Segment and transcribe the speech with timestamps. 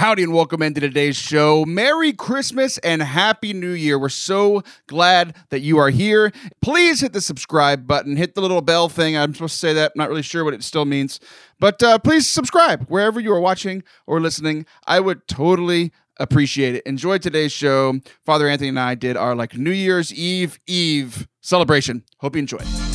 [0.00, 1.66] Howdy and welcome into today's show.
[1.66, 3.98] Merry Christmas and Happy New Year.
[3.98, 6.32] We're so glad that you are here.
[6.62, 9.14] Please hit the subscribe button, hit the little bell thing.
[9.14, 11.20] I'm supposed to say that, I'm not really sure what it still means.
[11.58, 14.64] But uh, please subscribe wherever you are watching or listening.
[14.86, 16.86] I would totally appreciate it.
[16.86, 18.00] Enjoy today's show.
[18.24, 22.04] Father Anthony and I did our like New Year's Eve Eve celebration.
[22.20, 22.89] Hope you enjoy.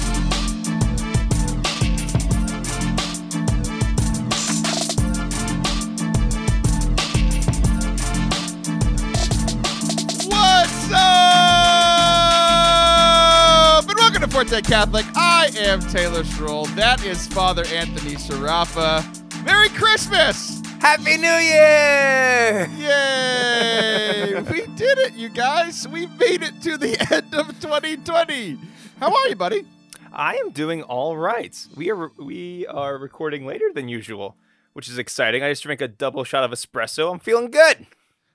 [14.46, 15.06] Forte Catholic.
[15.16, 16.66] I am Taylor Stroll.
[16.76, 19.04] That is Father Anthony Sciarappa.
[19.44, 20.62] Merry Christmas!
[20.80, 22.70] Happy New Year!
[22.78, 24.42] Yay!
[24.52, 25.88] we did it, you guys.
[25.88, 28.60] We made it to the end of 2020.
[29.00, 29.66] How are you, buddy?
[30.14, 31.58] I am doing all right.
[31.76, 34.36] We are we are recording later than usual,
[34.74, 35.42] which is exciting.
[35.42, 37.12] I just drank a double shot of espresso.
[37.12, 37.88] I'm feeling good.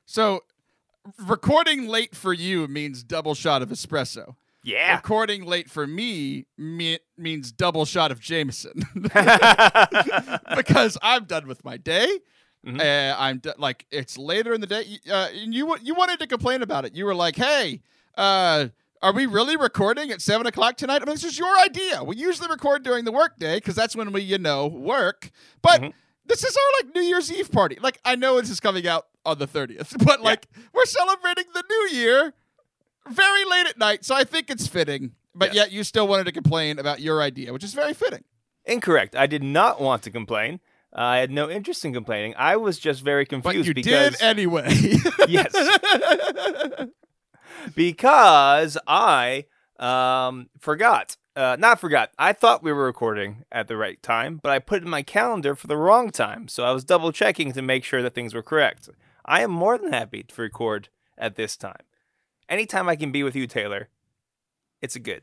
[0.07, 0.41] So,
[1.25, 4.35] recording late for you means double shot of espresso.
[4.63, 4.97] Yeah.
[4.97, 8.83] Recording late for me, me means double shot of Jameson.
[10.57, 12.09] because I'm done with my day.
[12.67, 12.79] Mhm.
[12.81, 14.99] Uh, I'm d- like it's later in the day.
[15.11, 16.95] Uh, and you you wanted to complain about it.
[16.95, 17.81] You were like, "Hey,
[18.19, 18.69] uh,
[19.01, 22.05] are we really recording at seven o'clock tonight?" I mean, this is your idea.
[22.05, 25.31] We usually record during the workday because that's when we, you know, work.
[25.63, 25.93] But Mhm.
[26.27, 27.79] this is our like New Year's Eve party.
[27.81, 31.65] Like I know this is coming out on the thirtieth, but like we're celebrating the
[31.67, 32.35] New Year
[33.09, 34.05] very late at night.
[34.05, 35.13] So I think it's fitting.
[35.35, 35.67] But Yes.
[35.67, 38.25] yet you still wanted to complain about your idea, which is very fitting.
[38.65, 39.15] Incorrect.
[39.15, 40.61] I did not want to complain.
[40.93, 42.35] Uh, I had no interest in complaining.
[42.37, 43.59] I was just very confused.
[43.59, 44.67] But you because did anyway.
[45.29, 45.55] yes,
[47.75, 49.47] because I
[49.79, 51.17] um forgot.
[51.37, 52.11] Uh, not forgot.
[52.19, 55.03] I thought we were recording at the right time, but I put it in my
[55.03, 56.49] calendar for the wrong time.
[56.49, 58.89] So I was double checking to make sure that things were correct.
[59.25, 61.77] I am more than happy to record at this time.
[62.51, 63.89] Anytime I can be with you, Taylor,
[64.83, 65.23] it's a good.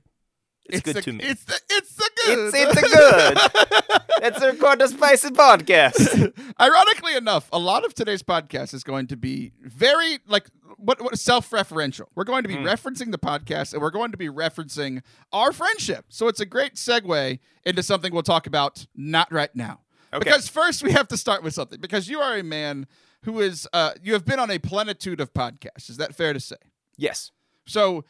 [0.70, 1.23] It's, good a, to me.
[1.23, 2.39] It's the, it's the good.
[2.55, 4.02] It's- it's a good.
[4.21, 6.33] Let's record a spicy podcast.
[6.60, 11.20] Ironically enough, a lot of today's podcast is going to be very like what, what
[11.20, 12.05] self-referential.
[12.16, 12.64] We're going to be Mm.
[12.66, 15.02] referencing the podcast and we're going to be referencing
[15.32, 16.05] our friendship.
[16.10, 19.82] So it's a great segue into something we'll talk about not right now.
[20.14, 20.23] Okay.
[20.23, 22.87] Because first we have to start with something because you are a man
[23.23, 25.89] who is uh, you have been on a plenitude of podcasts.
[25.89, 26.55] Is that fair to say?
[26.97, 27.31] Yes.
[27.65, 28.03] So,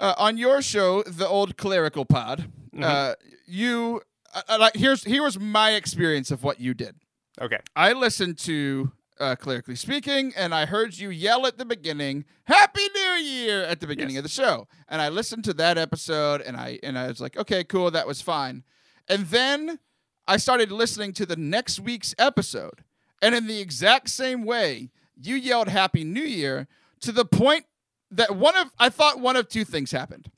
[0.00, 2.84] uh, on your show, the old clerical pod, Mm-hmm.
[2.84, 3.14] uh,
[3.46, 4.02] you
[4.34, 6.94] uh, uh, like here's here was my experience of what you did.
[7.40, 7.58] Okay.
[7.74, 12.86] I listened to uh, clerically speaking, and I heard you yell at the beginning, "Happy
[12.94, 14.18] New Year!" at the beginning Yes.
[14.20, 17.36] of the show, and I listened to that episode, and I and I was like,
[17.36, 18.62] "Okay, cool, that was fine."
[19.08, 19.80] And then
[20.28, 22.84] I started listening to the next week's episode,
[23.22, 24.90] and in the exact same way,
[25.20, 26.68] you yelled "Happy New Year"
[27.00, 27.64] to the point
[28.10, 30.30] that one of I thought one of two things happened.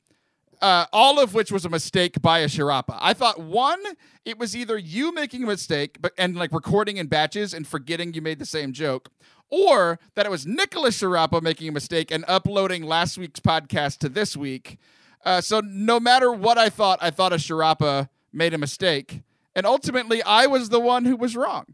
[0.61, 2.95] Uh, all of which was a mistake by a Sciarappa.
[3.01, 3.81] I thought one,
[4.25, 8.13] it was either you making a mistake, but and like recording in batches and forgetting
[8.13, 9.09] you made the same joke,
[9.49, 14.09] or that it was Nicholas Sciarappa making a mistake and uploading last week's podcast to
[14.09, 14.77] this week.
[15.25, 19.23] Uh, so no matter what I thought, I thought a Sciarappa made a mistake,
[19.55, 21.73] and ultimately I was the one who was wrong.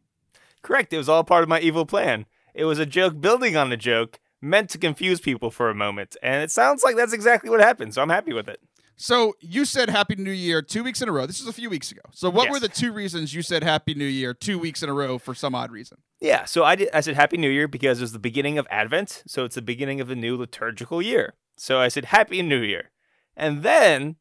[0.62, 0.94] Correct.
[0.94, 2.26] It was all part of my evil plan.
[2.54, 6.16] It was a joke building on a joke, meant to confuse people for a moment.
[6.22, 7.94] And it sounds like that's exactly what happened.
[7.94, 8.60] So I'm happy with it.
[9.00, 11.28] So you said Happy New Year two weeks in a row.
[11.28, 12.02] This was a few weeks ago.
[12.14, 12.54] So what Yes.
[12.54, 15.36] were the two reasons you said Happy New Year two weeks in a row for
[15.36, 16.00] some odd reason?
[16.20, 16.46] Yeah.
[16.46, 16.90] So I did.
[16.94, 19.24] I said Happy New Year because it was the beginning of Advent.
[19.28, 21.36] So it's the beginning of a new liturgical year.
[21.58, 22.90] So I said Happy New Year,
[23.36, 24.16] and then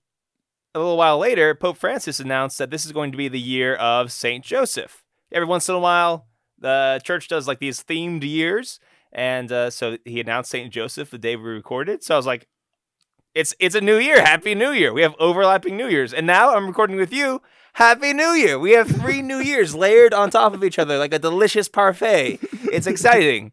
[0.74, 3.74] a little while later, Pope Francis announced that this is going to be the year
[3.76, 5.04] of Saint Joseph.
[5.32, 6.28] Every once in a while,
[6.58, 8.78] the church does like these themed years,
[9.16, 12.04] and uh, so he announced Saint Joseph the day we recorded.
[12.04, 12.46] So I was like,
[13.34, 14.20] "It's it's a new year.
[14.20, 14.92] Happy New Year.
[14.92, 17.40] We have overlapping New Years, and now I'm recording with you.
[17.72, 18.58] Happy New Year.
[18.58, 22.38] We have three New Years layered on top of each other like a delicious parfait.
[22.70, 23.52] It's exciting.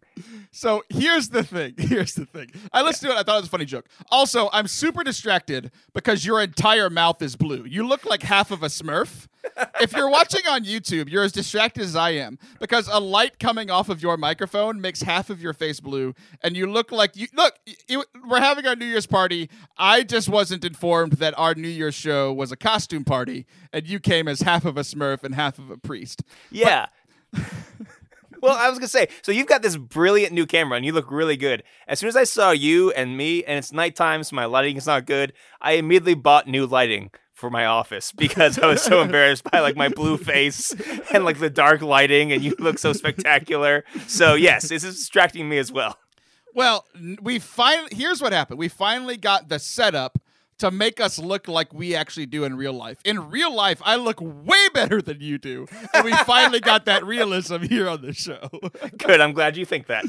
[0.56, 1.73] So here's the thing.
[1.78, 2.52] Here's the thing.
[2.72, 3.20] I listened to it.
[3.20, 3.85] I thought it was a funny joke.
[4.11, 7.66] Also, I'm super distracted because your entire mouth is blue.
[7.66, 9.28] You look like half of a Smurf.
[9.82, 13.72] if you're watching on YouTube, you're as distracted as I am because a light coming
[13.72, 16.14] off of your microphone makes half of your face blue,
[16.44, 17.56] and you look like you look.
[17.88, 19.49] You, we're having our New Year's party.
[19.76, 23.99] I just wasn't informed that our New Year's show was a costume party, and you
[23.99, 26.22] came as half of a Smurf and half of a priest.
[26.52, 26.85] Yeah.
[28.43, 31.09] well, I was gonna say, so you've got this brilliant new camera and you look
[31.09, 31.63] really good.
[31.87, 34.85] As soon as I saw you and me, and it's nighttime, so my lighting is
[34.85, 35.31] not good,
[35.61, 39.78] I immediately bought new lighting for my office because I was so embarrassed by like
[39.78, 40.75] my blue face
[41.13, 43.85] and like the dark lighting and you look so spectacular.
[44.07, 45.97] So yes, this is distracting me as well.
[46.53, 46.85] Well,
[47.22, 48.59] we finally here's what happened.
[48.59, 50.19] We finally got the setup
[50.63, 52.97] to make us look like we actually do in real life.
[53.03, 55.67] In real life, I look way better than you do.
[55.93, 58.47] And we finally got that realism here on the show.
[58.97, 59.19] Good.
[59.19, 60.05] I'm glad you think that.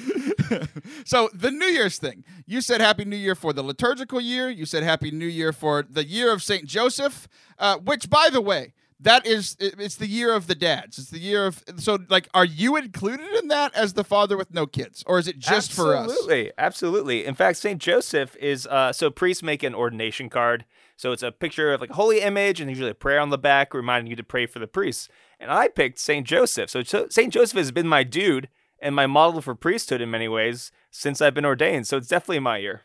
[1.04, 2.22] so, the New Year's thing.
[2.46, 4.48] You said Happy New Year for the liturgical year.
[4.48, 6.66] You said Happy New Year for the year of St.
[6.66, 7.26] Joseph,
[7.58, 8.74] uh, which, by the way,
[9.04, 10.98] that is it's the year of the dads.
[10.98, 14.52] It's the year of so like are you included in that as the father with
[14.52, 16.10] no kids or is it just for us?
[16.10, 17.24] Absolutely, absolutely.
[17.26, 20.64] In fact, Saint Joseph is uh, so priests make an ordination card.
[20.96, 23.38] So it's a picture of like a holy image and usually a prayer on the
[23.38, 25.08] back reminding you to pray for the priests.
[25.38, 26.70] And I picked Saint Joseph.
[26.70, 28.48] So Saint Joseph has been my dude
[28.80, 31.86] and my model for priesthood in many ways since I've been ordained.
[31.86, 32.82] So it's definitely my year.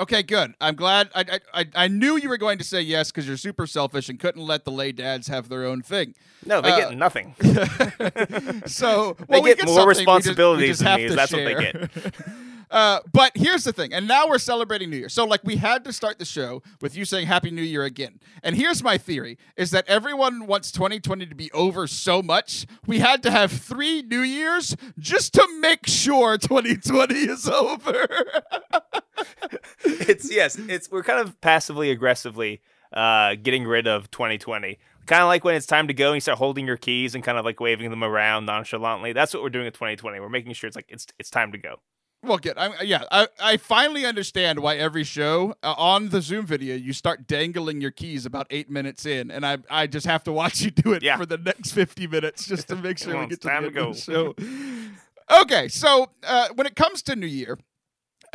[0.00, 0.54] Okay, good.
[0.62, 1.10] I'm glad.
[1.14, 4.18] I I, I, knew you were going to say yes because you're super selfish and
[4.18, 6.14] couldn't let the lay dads have their own thing.
[6.46, 7.34] No, they Uh, get nothing.
[8.66, 11.32] So They well, we get more something, we just- we responsibilities just than me, that's
[11.32, 11.90] what they share.
[12.70, 15.08] Uh, but here's the thing, and now we're celebrating New Year.
[15.08, 18.20] So, like, we had to start the show with you saying Happy New Year again.
[18.42, 23.00] And here's my theory: is that everyone wants 2020 to be over so much, we
[23.00, 28.06] had to have three New Years just to make sure 2020 is over.
[29.84, 32.60] it's yes, it's we're kind of passively aggressively
[32.92, 34.78] uh, getting rid of 2020.
[35.06, 37.24] Kind of like when it's time to go and you start holding your keys and
[37.24, 39.12] kind of like waving them around nonchalantly.
[39.12, 40.20] That's what we're doing at 2020.
[40.20, 41.80] We're making sure it's like it's it's time to go.
[42.22, 42.58] Well, good.
[42.58, 46.92] I, yeah, I, I finally understand why every show uh, on the Zoom video you
[46.92, 50.60] start dangling your keys about eight minutes in, and I I just have to watch
[50.64, 51.16] you do it Yeah.
[51.16, 53.94] for the next fifty minutes just to make sure we get to the to the
[53.94, 54.34] show.
[55.42, 57.56] Okay, so uh, when it comes to New Year,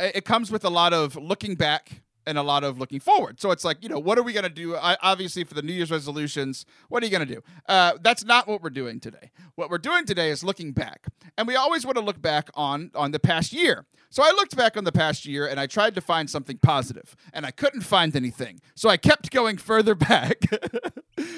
[0.00, 3.40] it comes with a lot of looking back and a lot of looking forward.
[3.40, 4.76] So it's like, you know, what are we going to do?
[4.76, 7.42] I, obviously, for the New Year's resolutions, what are you going to do?
[7.68, 9.30] Uh, that's not what we're doing today.
[9.54, 11.06] What we're doing today is looking back,
[11.38, 13.86] and we always want to look back on on the past year.
[14.10, 17.16] So I looked back on the past year and I tried to find something positive,
[17.32, 18.60] and I couldn't find anything.
[18.74, 20.42] So I kept going further back.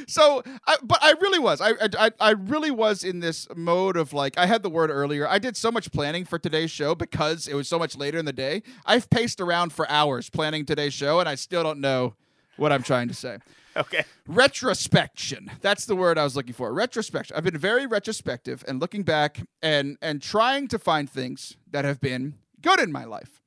[0.07, 1.61] so, I, but I really was.
[1.61, 5.29] I, I I really was in this mode of like I had the word earlier.
[5.29, 8.25] I did so much planning for today's show because it was so much later in
[8.25, 8.63] the day.
[8.87, 12.15] I've paced around for hours planning today's show, and I still don't know
[12.57, 13.39] what I'm trying to say.
[13.77, 14.03] Okay.
[14.27, 15.53] Retrospection.
[15.61, 16.73] That's the word I was looking for.
[16.75, 17.37] Retrospection.
[17.37, 22.01] I've been very retrospective and looking back and and trying to find things that have
[22.01, 23.41] been good in my life.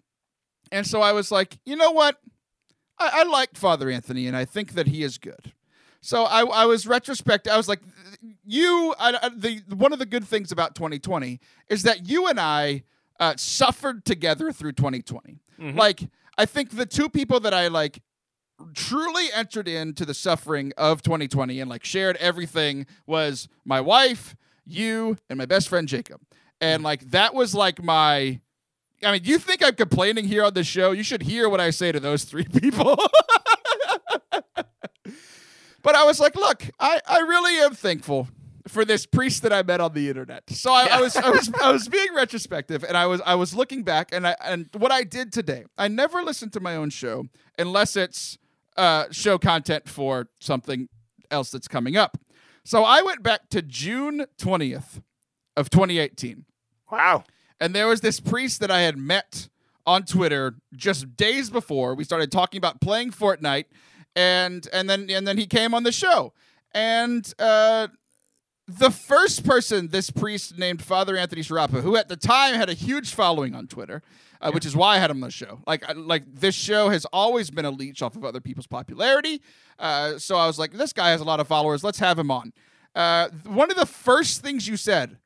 [0.72, 2.16] And so I was like, you know what?
[2.98, 5.51] I, I liked Father Anthony, and I think that he is good.
[6.00, 7.51] So I, I was retrospective.
[7.51, 7.81] I was like,
[8.45, 8.95] you.
[8.98, 12.84] I, I- the one of the good things about 2020 is that you and I
[13.19, 15.39] uh, suffered together through 2020.
[15.75, 16.04] Like
[16.41, 18.01] I think the two people that I like
[18.73, 24.35] truly entered into the suffering of 2020 and like shared everything was my wife,
[24.65, 26.19] you, and my best friend Jacob.
[26.59, 26.85] And mm.
[26.85, 28.39] like that was like my
[29.03, 30.93] I mean, you think I'm complaining here on the show?
[30.93, 32.97] You should hear what I say to those three people.
[35.83, 38.29] but I was like, look, I, I really am thankful
[38.71, 40.50] for this priest that I met on the internet.
[40.50, 43.53] So I, I was I was I was being retrospective and I was I was
[43.53, 46.89] looking back and I and what I did today, I never listened to my own
[46.89, 47.25] show
[47.59, 48.38] unless it's
[48.77, 50.88] uh show content for something
[51.29, 52.18] else that's coming up.
[52.63, 55.01] So I went back to June 20th
[55.57, 56.45] of 2018.
[56.91, 57.24] Wow.
[57.59, 59.50] And there was this priest that I had met
[59.85, 63.65] on Twitter just days before we started talking about playing Fortnite,
[64.15, 66.34] and and then and then he came on the show,
[66.74, 67.88] and uh,
[68.80, 72.74] the first person this priest named Father Anthony Sciarappa, who at the time had a
[72.74, 74.01] huge following on Twitter,
[74.42, 75.60] uh, which is why I had him on the show.
[75.68, 79.42] Like I- like this show has always been a leech off of other people's popularity,
[79.80, 81.84] uh, so I was like, this guy has a lot of followers.
[81.84, 82.54] Let's have him on.
[82.96, 85.18] Uh, one of the first things you said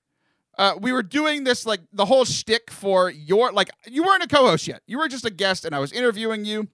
[0.58, 4.28] uh, we were doing this like the whole shtick for your like you weren't a
[4.28, 4.82] co-host yet.
[4.88, 6.68] You were just a guest, and I was interviewing you.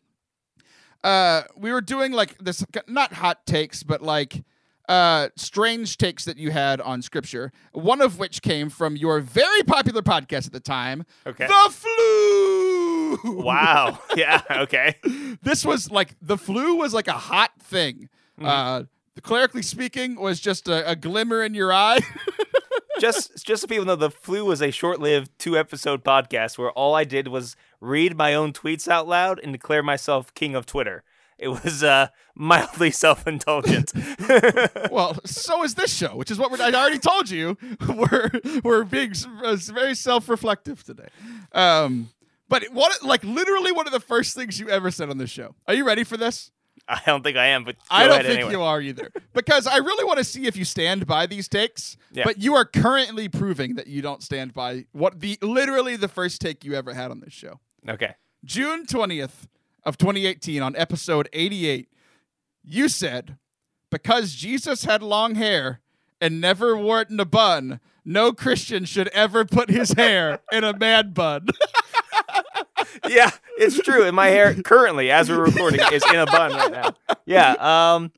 [1.04, 4.44] Uh, we were doing like this not hot takes, but like
[4.92, 7.52] uh strange takes that you had on scripture.
[7.72, 11.48] One of which came from your very popular podcast at the time, Okay.
[11.48, 13.42] the flu.
[13.42, 14.00] Wow.
[14.16, 14.42] Yeah.
[14.52, 14.96] Okay.
[15.42, 18.10] this was like the flu was like a hot thing.
[18.40, 18.46] Mm-hmm.
[18.46, 18.84] Uh,
[19.22, 22.00] clerically speaking, was just a, a glimmer in your eye.
[23.00, 27.04] just just so people know, the flu was a short-lived two-episode podcast where all I
[27.04, 31.04] did was read my own tweets out loud and declare myself king of Twitter.
[31.42, 33.94] It was uh, mildly self-indulgent.
[34.92, 37.58] well, so is this show, which is what we're, I already told you.
[37.90, 38.30] We're
[38.64, 41.08] we're being uh, very self-reflective today.
[41.52, 42.10] Um,
[42.48, 45.56] but what, like, literally, one of the first things you ever said on this show.
[45.68, 46.52] Are you ready for this?
[46.88, 48.52] I don't think I am, but I don't ahead think anyway.
[48.52, 49.10] you are either.
[49.34, 51.98] Because I really want to see if you stand by these takes.
[52.12, 52.24] Yeah.
[52.26, 56.42] But you are currently proving that you don't stand by what the literally the first
[56.42, 57.60] take you ever had on this show.
[57.88, 58.16] Okay.
[58.44, 59.48] June 20th
[59.84, 61.90] of 2018 on episode 88,
[62.64, 63.38] you said,
[63.90, 65.82] because Jesus had long hair
[66.20, 70.64] and never wore it in a bun, no Christian should ever put his hair in
[70.64, 71.48] a man bun.
[73.10, 74.04] yeah, it's true.
[74.06, 77.16] And my hair currently, as we're recording, is in a bun right now.
[77.26, 77.56] Yeah.
[77.60, 78.12] Um.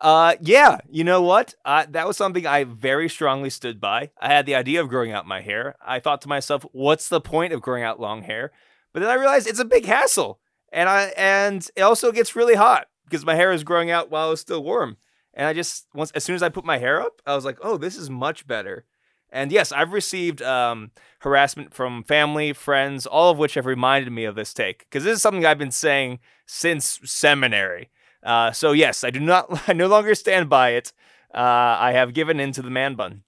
[0.00, 0.34] Uh.
[0.40, 0.78] Yeah.
[0.90, 1.54] You know what?
[1.64, 4.10] Uh, that was something I very strongly stood by.
[4.20, 5.76] I had the idea of growing out my hair.
[5.84, 8.52] I thought to myself, "What's the point of growing out long hair?"
[8.92, 10.40] But then I realized it's a big hassle,
[10.72, 14.32] and I and it also gets really hot because my hair is growing out while
[14.32, 14.96] it's still warm.
[15.34, 17.58] And I just once as soon as I put my hair up, I was like,
[17.62, 18.84] "Oh, this is much better."
[19.30, 24.24] And yes, I've received um, harassment from family, friends, all of which have reminded me
[24.24, 27.90] of this take because this is something I've been saying since seminary.
[28.22, 30.92] Uh, so yes, I do not, I no longer stand by it.
[31.34, 33.22] Uh, I have given in to the man bun.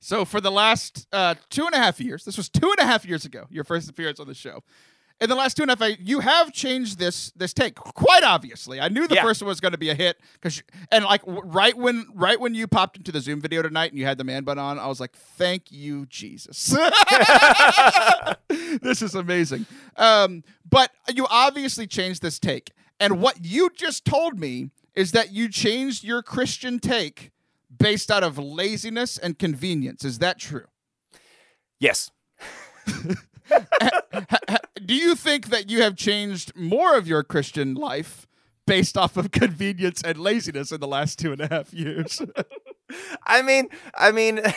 [0.00, 2.84] So for the last uh, two and a half years, this was two and a
[2.84, 4.62] half years ago, your first appearance on the show.
[5.20, 8.80] In the last two and a half, you have changed this this take quite obviously.
[8.80, 9.22] I knew the Yeah.
[9.22, 12.54] first one was going to be a hit because, and like right when right when
[12.54, 14.86] you popped into the Zoom video tonight and you had the man bun on, I
[14.86, 16.68] was like, "Thank you, Jesus."
[18.80, 19.66] this is amazing.
[19.96, 22.70] Um, but you obviously changed this take,
[23.00, 27.32] and what you just told me is that you changed your Christian take
[27.76, 30.04] based out of laziness and convenience.
[30.04, 30.66] Is that true?
[31.80, 32.10] Yes.
[34.86, 38.26] Do you think that you have changed more of your Christian life
[38.66, 42.22] based off of convenience and laziness in the last two and a half years?
[43.26, 44.40] I mean, I mean,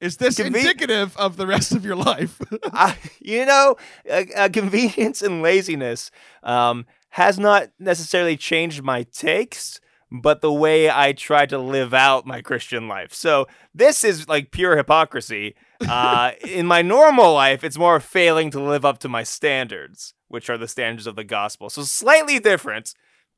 [0.00, 2.40] Is this Conven- indicative of the rest of your life?
[2.72, 3.76] I, you know,
[4.10, 6.10] uh, uh, convenience and laziness
[6.42, 9.78] um, has not necessarily changed my takes,
[10.10, 13.12] but the way I try to live out my Christian life.
[13.12, 15.54] So this is like pure hypocrisy.
[15.88, 20.50] Uh, in my normal life, it's more failing to live up to my standards, which
[20.50, 21.70] are the standards of the gospel.
[21.70, 22.92] So slightly different,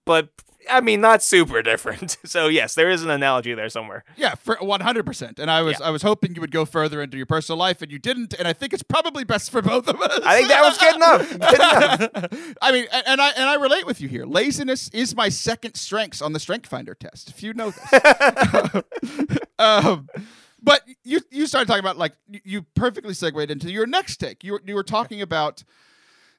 [0.05, 0.29] but
[0.71, 2.17] I mean not super different.
[2.25, 4.05] So yes, there is an analogy there somewhere.
[4.17, 5.39] yeah, for one hundred percent.
[5.39, 5.87] And I was Yeah.
[5.89, 8.33] I was hoping you would go further into your personal life, and you didn't.
[8.39, 10.21] And I think it's probably best for both of us.
[10.25, 11.31] I think that was good enough.
[11.39, 12.55] Good enough.
[12.63, 14.25] I mean, and I and I relate with you here.
[14.25, 17.29] Laziness is my second strengths on the Strength Finder test.
[17.31, 18.83] If you know this,
[19.59, 20.09] um,
[20.63, 24.45] but you you started talking about like you- perfectly segued into your next take.
[24.45, 25.65] You were, you were talking about.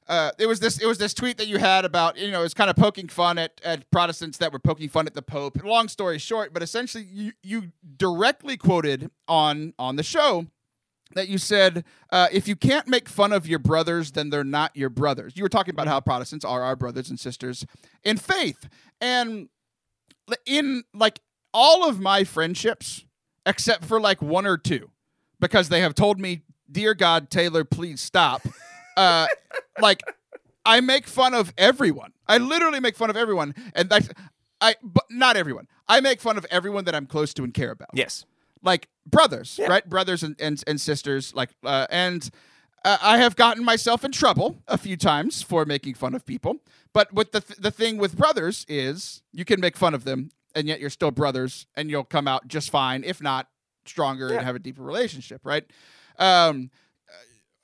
[0.06, 0.78] Uh, it was this.
[0.78, 3.38] It was this tweet that you had about you know it's kind of poking fun
[3.38, 5.64] at, at Protestants that were poking fun at the Pope.
[5.64, 10.46] Long story short, but essentially you you directly quoted on on the show
[11.14, 14.76] that you said uh, if you can't make fun of your brothers, then they're not
[14.76, 15.36] your brothers.
[15.36, 17.64] You were talking about how Protestants are our brothers and sisters
[18.02, 18.68] in faith,
[19.00, 19.48] and
[20.44, 21.20] in like
[21.52, 23.03] all of my friendships,
[23.46, 24.90] except for like one or two,
[25.40, 28.42] because they have told me, "Dear God, Taylor, please stop."
[28.96, 29.26] Uh,
[29.80, 30.02] like
[30.64, 32.12] I make fun of everyone.
[32.28, 34.08] I literally make fun of everyone, and that's
[34.60, 35.66] I, but not everyone.
[35.88, 38.24] I make fun of everyone that I'm close to and care about yes.
[38.62, 39.66] like brothers, Yeah.
[39.66, 39.86] right?
[39.88, 42.30] Brothers and, and, and sisters, like, uh, and
[42.84, 46.62] uh, I have gotten myself in trouble a few times for making fun of people.
[46.94, 50.30] But what the th- the thing with brothers is you can make fun of them,
[50.54, 53.48] and yet you're still brothers, and you'll come out just fine, if not
[53.86, 54.36] stronger, Yeah.
[54.36, 55.64] and have a deeper relationship, right?
[56.18, 56.70] Um,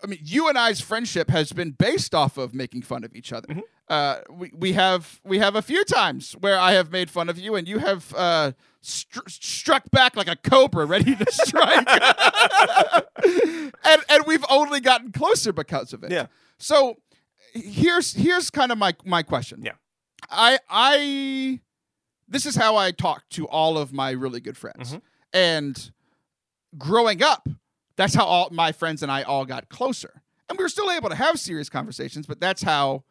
[0.02, 3.32] I mean, you and I's friendship has been based off of making fun of each
[3.34, 3.48] other.
[3.48, 3.62] Mhm.
[3.86, 7.36] Uh, we, we have we have a few times where I have made fun of
[7.38, 11.86] you, and you have uh, str- struck back like a cobra, ready to strike.
[13.84, 16.12] and and we've only gotten closer because of it.
[16.12, 16.26] Yeah.
[16.58, 16.96] So
[17.52, 19.62] here's here's kind of my my question.
[19.62, 19.72] Yeah.
[20.30, 21.60] I I
[22.30, 24.94] this is how I talk to all of my really good friends.
[24.94, 25.02] Mhm.
[25.32, 25.90] And
[26.78, 27.48] growing up,
[27.96, 30.22] that's how all my friends and I all got closer.
[30.48, 33.04] And we were still able to have serious conversations, but that's how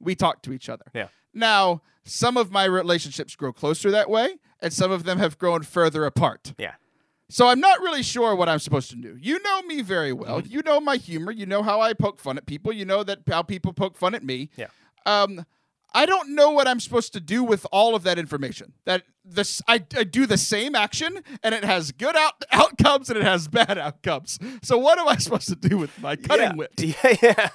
[0.00, 0.84] we talk to each other.
[0.94, 1.08] Yeah.
[1.34, 5.62] Now, some of my relationships grow closer that way, and some of them have grown
[5.62, 6.54] further apart.
[6.56, 6.74] Yeah.
[7.28, 9.18] So I'm not really sure what I'm supposed to do.
[9.20, 10.40] You know me very well.
[10.40, 10.52] Mm-hmm.
[10.52, 11.30] You know my humor.
[11.30, 12.72] You know how I poke fun at people.
[12.72, 14.48] You know that how people poke fun at me.
[14.56, 14.68] Yeah.
[15.04, 15.44] Um,
[15.94, 18.72] I don't know what I'm supposed to do with all of that information.
[18.84, 23.18] That this I, I do the same action and it has good out, outcomes and
[23.18, 24.38] it has bad outcomes.
[24.62, 26.54] So what am I supposed to do with my cutting yeah.
[26.54, 26.72] whip?
[26.78, 27.48] Yeah, yeah.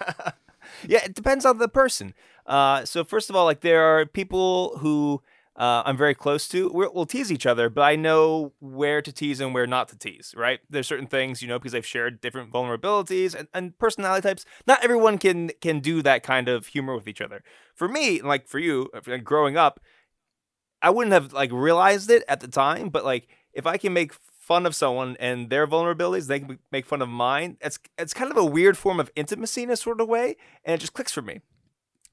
[0.87, 2.13] yeah, it depends on the person.
[2.45, 5.21] Uh, so first of all, like there are people who
[5.55, 6.69] uh, I'm very close to.
[6.73, 9.97] We're, we'll tease each other, but I know where to tease and where not to
[9.97, 10.33] tease.
[10.35, 10.59] Right?
[10.69, 14.45] There's certain things, you know, because I've shared different vulnerabilities and, and personality types.
[14.65, 17.43] Not everyone can can do that kind of humor with each other.
[17.75, 19.79] For me, like for you, uh, growing up,
[20.81, 24.13] I wouldn't have like realized it at the time, but like if I can make
[24.39, 27.57] fun of someone and their vulnerabilities, they can make fun of mine.
[27.61, 30.73] It's it's kind of a weird form of intimacy in a sort of way, and
[30.73, 31.41] it just clicks for me.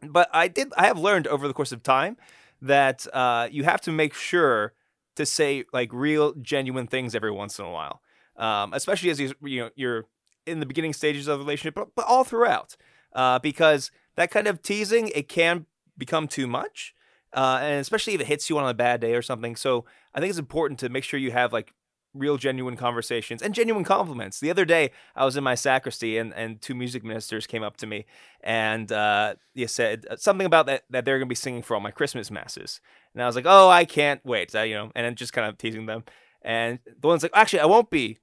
[0.02, 2.18] But I did I have learned over the course of time
[2.62, 4.74] that uh, you have to make sure
[5.16, 8.00] to say like real genuine things every once in a while,
[8.36, 10.06] um, especially as you you know you're
[10.46, 12.76] in the beginning stages of the relationship, but, but all throughout,
[13.14, 16.94] uh, because that kind of teasing it can become too much.
[17.32, 19.54] Uh, and especially if it hits you on a bad day or something.
[19.54, 21.72] So I think it's important to make sure you have like
[22.14, 24.40] real genuine conversations and genuine compliments.
[24.40, 27.76] The other day I was in my sacristy and, and two music ministers came up
[27.78, 28.06] to me
[28.42, 31.80] and uh, you said uh, something about that that they're gonna be singing for all
[31.80, 32.80] my Christmas masses.
[33.14, 35.58] And I was like, oh, I can't wait, you know, and then just kind of
[35.58, 36.04] teasing them.
[36.42, 38.18] And the one's like, actually, I won't be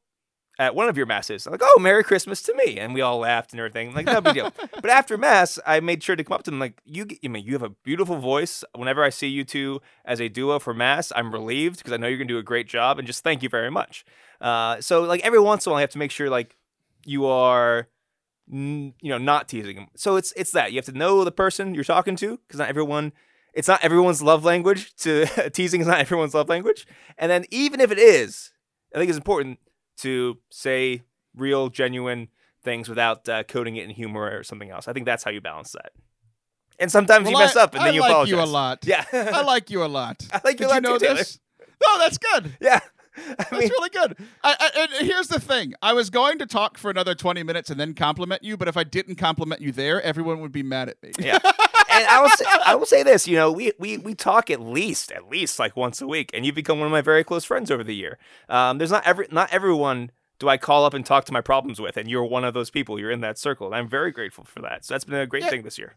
[0.60, 1.46] at one of your masses.
[1.46, 2.80] I'm like, oh, Merry Christmas to me.
[2.80, 3.94] And we all laughed and everything.
[3.94, 4.52] Like, no big deal.
[4.72, 7.46] but after Mass, I made sure to come up to them like, you, I mean,
[7.46, 8.64] you have a beautiful voice.
[8.76, 12.08] Whenever I see you two as a duo for Mass, I'm relieved because I know
[12.08, 14.06] you're going to do a great job and just thank you very much.
[14.42, 16.56] Uh, so, like, every once in a while, I have to make sure, like,
[17.06, 17.88] you are.
[18.50, 19.88] you know, not teasing them.
[19.96, 22.70] So it's it's that you have to know the person you're talking to because not
[22.70, 23.12] everyone
[23.54, 26.88] it's not everyone's love language to teasing is not everyone's love language.
[27.18, 28.52] And then even if it is,
[28.94, 29.60] I think it's important
[29.98, 31.04] to say
[31.36, 32.30] real, genuine
[32.63, 34.88] things without uh, coding it in humor or something else.
[34.88, 35.92] I think that's how you balance that.
[36.80, 38.34] And sometimes Well, you mess I- up and then I you like apologize.
[38.34, 38.80] I like you a lot.
[38.86, 40.27] Yeah, I like you a lot.
[40.34, 41.39] I like you Did a you lot know too, this?
[41.86, 42.56] No, that's good.
[42.62, 42.80] yeah.
[43.18, 44.16] I That's mean, really good.
[44.44, 47.72] I, I, and here's the thing: I was going to talk for another 20 minutes
[47.72, 50.89] and then compliment you, but if I didn't compliment you there, everyone would be mad
[50.89, 51.13] at me.
[51.18, 51.39] yeah.
[51.98, 54.62] And I will say, I will say this, you know, we, we we talk at
[54.62, 57.44] least at least like once a week, and you've become one of my very close
[57.46, 58.18] friends over the year.
[58.50, 61.80] Um, there's not every not everyone do I call up and talk to my problems
[61.82, 63.00] with, and you're one of those people.
[63.00, 64.86] You're in that circle, and I'm very grateful for that.
[64.86, 65.50] So that's been a great Yeah.
[65.50, 65.96] thing this year.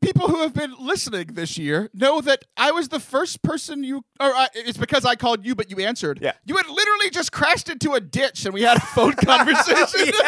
[0.00, 3.98] People who have been listening this year know that I was the first person you,
[4.20, 6.18] or I, it's because I called you, but you answered.
[6.20, 6.32] Yeah.
[6.44, 10.12] You had literally just crashed into a ditch, and we had a phone conversation.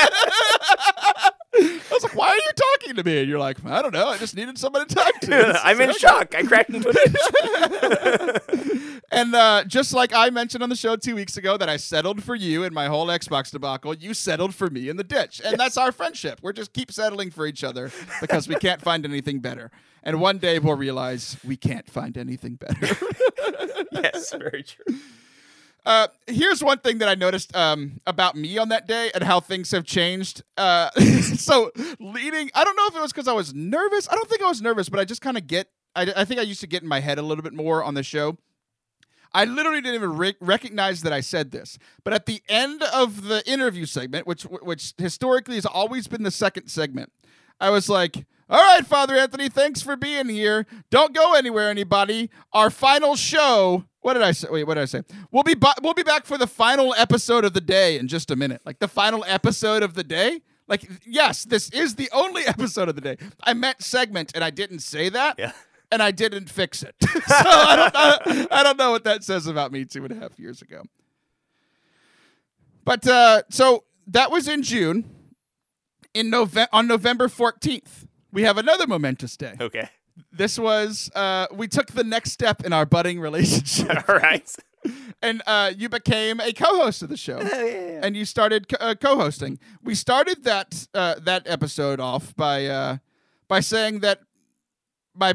[1.54, 4.08] I was like, "Why are you talking to me?" And you're like, "I don't know.
[4.08, 6.34] I just needed somebody to talk to." I'm in shock.
[6.36, 8.78] I cracked into it.
[9.10, 12.22] And uh, just like I mentioned on the show two weeks ago that I settled
[12.22, 15.40] for you in my whole Xbox debacle, you settled for me in the ditch.
[15.44, 16.40] And that's our friendship.
[16.42, 19.57] We're just keep settling for each other because we can't find anything better.
[20.02, 22.96] And one day we'll realize we can't find anything better.
[23.92, 24.96] yes, very true.
[25.84, 29.40] Uh, here's one thing that I noticed um, about me on that day and how
[29.40, 30.42] things have changed.
[30.56, 30.90] Uh,
[31.36, 34.08] so, leading, I don't know if it was because I was nervous.
[34.08, 36.40] I don't think I was nervous, but I just kind of get, I, I think
[36.40, 38.36] I used to get in my head a little bit more on the show.
[39.32, 43.24] I literally didn't even re- recognize that I said this, but at the end of
[43.24, 47.12] the interview segment, which which historically has always been the second segment,
[47.60, 50.66] I was like, "All right, Father Anthony, thanks for being here.
[50.90, 52.30] Don't go anywhere, anybody.
[52.52, 53.84] Our final show.
[54.00, 54.48] What did I say?
[54.50, 55.02] Wait, what did I say?
[55.30, 58.30] We'll be bu- we'll be back for the final episode of the day in just
[58.30, 58.62] a minute.
[58.64, 62.94] Like the final episode of the day." Like, yes, this is the only episode of
[62.94, 63.16] the day.
[63.42, 65.52] I meant segment, and I didn't say that Yeah.
[65.90, 66.94] and I didn't fix it.
[67.02, 67.90] so I
[68.26, 70.60] don't, I, I don't know what that says about me two and a half years
[70.60, 70.82] ago.
[72.84, 75.14] But uh, so that was in June.
[76.14, 79.54] In November, on November fourteenth, we have another momentous day.
[79.60, 79.88] Okay.
[80.32, 84.50] This was uh, we took the next step in our budding relationship, All right.
[85.22, 88.00] and uh, you became a co-host of the show yeah, yeah.
[88.02, 89.58] and you started co- uh, co-hosting.
[89.82, 92.98] We started that uh, that episode off by uh,
[93.48, 94.20] by saying that
[95.14, 95.34] my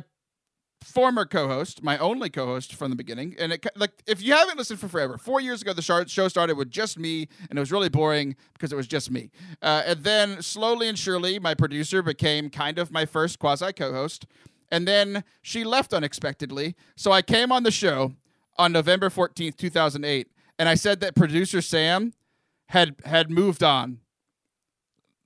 [0.84, 4.80] former co-host, my only co-host from the beginning, and it like if you haven't listened
[4.80, 7.90] for forever, four years ago the show started with just me, and it was really
[7.90, 9.32] boring because it was just me.
[9.62, 14.26] Uh, and then slowly and surely, my producer became kind of my first quasi co-host,
[14.72, 16.76] and then she left unexpectedly.
[16.96, 18.14] So I came on the show
[18.58, 20.28] on November fourteenth, two thousand eight,
[20.60, 22.14] and I said that producer Sam
[22.68, 24.00] had had moved on.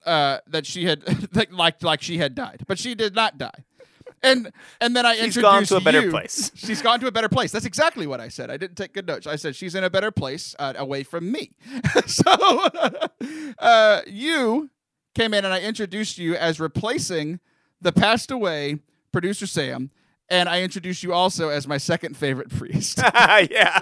[0.06, 1.04] Uh, that she had
[1.36, 3.66] like, like like she had died, but she did not die.
[4.24, 4.52] And
[4.82, 6.10] and then I She's introduced gone to a better you.
[6.10, 6.52] place.
[6.56, 7.52] She's gone to a better place.
[7.52, 8.50] That's exactly what I said.
[8.50, 9.28] I didn't take good notes.
[9.28, 11.52] I said she's in a better place uh, away from me.
[12.08, 12.24] so
[13.60, 14.70] uh, you
[15.14, 17.40] came in and I introduced you as replacing
[17.80, 18.80] the passed away
[19.12, 19.92] producer Sam,
[20.30, 23.00] and I introduced you also as my second favorite priest.
[23.52, 23.80] yeah.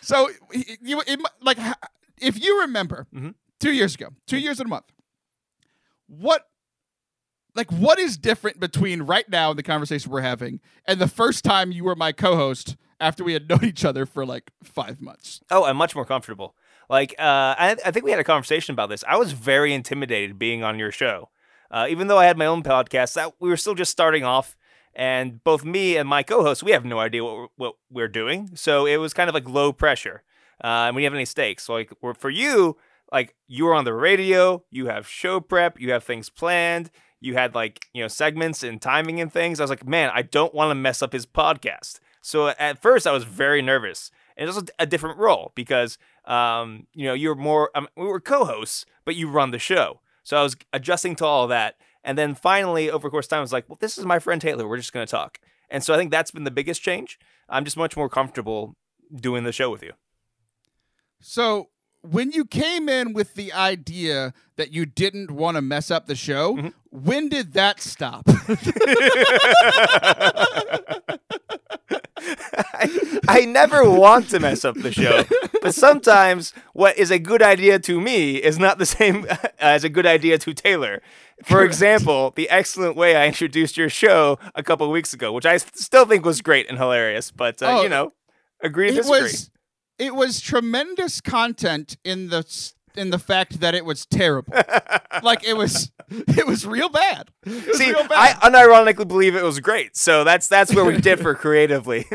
[0.00, 0.28] So
[0.80, 1.58] you it, like
[2.20, 3.34] if you remember Mhm.
[3.60, 4.86] two years ago, two years and a month,
[6.06, 6.47] what
[7.58, 11.44] like what is different between right now and the conversation we're having and the first
[11.44, 15.40] time you were my co-host after we had known each other for like five months?
[15.50, 16.54] Oh, I'm much more comfortable.
[16.88, 19.04] Like, uh, I, I think we had a conversation about this.
[19.06, 21.28] I was very intimidated being on your show,
[21.70, 23.12] uh, even though I had my own podcast.
[23.14, 24.56] That we were still just starting off,
[24.98, 28.50] And both me and my co-host, we have no idea what we're, what we're doing,
[28.54, 30.24] so it was kind of like low pressure,
[30.62, 31.68] uh, and we didn't have any stakes.
[31.68, 32.76] Like, for you,
[33.12, 36.90] like you are on the radio, you have show prep, you have things planned,
[37.20, 39.60] you had like you know segments and timing and things.
[39.60, 42.00] I was like, man, I don't want to mess up his podcast.
[42.20, 46.86] So at first, I was very nervous, and it was a different role because um,
[46.92, 50.00] you know you're more um, we were co-hosts, but you run the show.
[50.24, 53.38] So I was adjusting to all that, and then finally, over the course of time,
[53.38, 54.68] I was like, well, this is my friend Taylor.
[54.68, 55.38] We're just to talk.
[55.70, 57.18] And so I think that's been the biggest change.
[57.48, 58.76] I'm just much more comfortable
[59.14, 59.92] doing the show with you.
[61.20, 61.68] So
[62.02, 66.14] when you came in with the idea that you didn't want to mess up the
[66.14, 66.72] show, Mhm.
[66.90, 68.24] when did that stop?
[72.20, 75.24] I, I never want to mess up the show,
[75.62, 79.26] but sometimes what is a good idea to me is not the same
[79.58, 81.00] as a good idea to Taylor.
[81.44, 81.66] For Correct.
[81.66, 85.54] example, the excellent way I introduced your show a couple of weeks ago, which I
[85.54, 88.12] s- still think was great and hilarious, but uh, Oh, you know,
[88.60, 89.22] agree to disagree.
[89.22, 89.50] was
[89.98, 92.44] it was tremendous content in the
[92.96, 94.54] in the fact that it was terrible.
[95.22, 97.28] like it was it was real bad.
[97.46, 101.34] Was See, real I unironically believe it was great, so that's that's where we differ
[101.34, 102.06] creatively.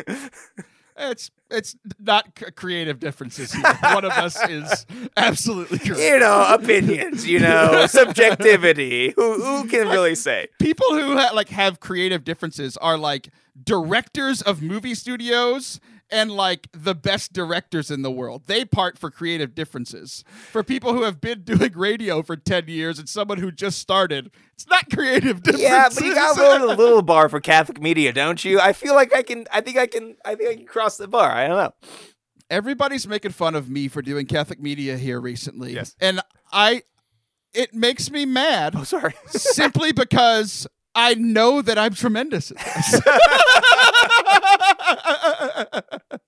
[0.97, 3.63] it's it's not c- creative differences here.
[3.81, 5.99] One of us is absolutely correct.
[6.01, 9.11] you know, opinions, you know, subjectivity.
[9.15, 10.47] Who who can really say?
[10.59, 13.29] people who ha- like have creative differences are like
[13.63, 15.79] directors of movie studios
[16.13, 18.43] and like the best directors in the world.
[18.45, 20.23] They part for creative differences.
[20.51, 24.31] For people who have been doing radio for 10 years and someone who just started,
[24.53, 25.69] it's not creative differences.
[25.69, 28.59] Yeah, but you gotta the little bar for Catholic media, don't you?
[28.59, 29.45] I feel like I can.
[29.51, 30.15] I think I can.
[30.23, 31.31] I think I can cross the bar.
[31.31, 31.73] I don't know.
[32.49, 35.73] Everybody's making fun of me for doing Catholic media here recently.
[35.73, 35.95] Yes.
[35.99, 36.21] And
[36.51, 36.83] I
[37.53, 39.13] it makes me mad Oh, sorry.
[39.27, 43.01] simply because I know that I'm tremendous at this.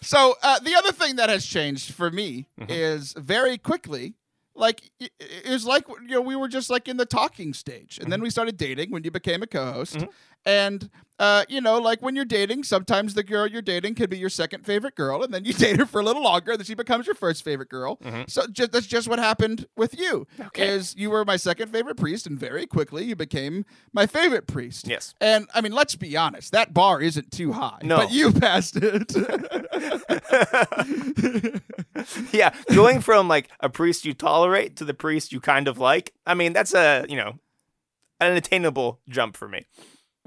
[0.00, 2.66] so uh, the other thing that has changed for me Mhm.
[2.70, 4.14] is very quickly
[4.54, 8.10] like it was like you know we were just like in the talking stage and
[8.10, 10.08] then we started dating when you became a co-host Mhm.
[10.48, 10.88] And
[11.20, 14.28] uh, you know like when you're dating sometimes the girl you're dating could be your
[14.30, 16.76] second favorite girl and then you date her for a little longer and then she
[16.76, 18.30] becomes your first favorite girl Mhm.
[18.30, 20.68] so just, that's just what happened with you Okay.
[20.68, 24.86] is you were my second favorite priest and very quickly you became my favorite priest
[24.86, 25.12] Yes.
[25.20, 27.96] and i mean let's be honest that bar isn't too high No.
[27.98, 29.12] but you passed it
[32.32, 36.12] yeah, going from like a priest you tolerate to the priest you kind of like.
[36.26, 37.34] I mean, that's a you know
[38.20, 39.66] an attainable jump for me.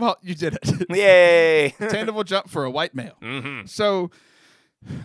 [0.01, 0.87] Well you did it.
[0.89, 1.67] Yay!
[1.79, 3.15] attainable jump for a white male.
[3.21, 4.11] Hmm so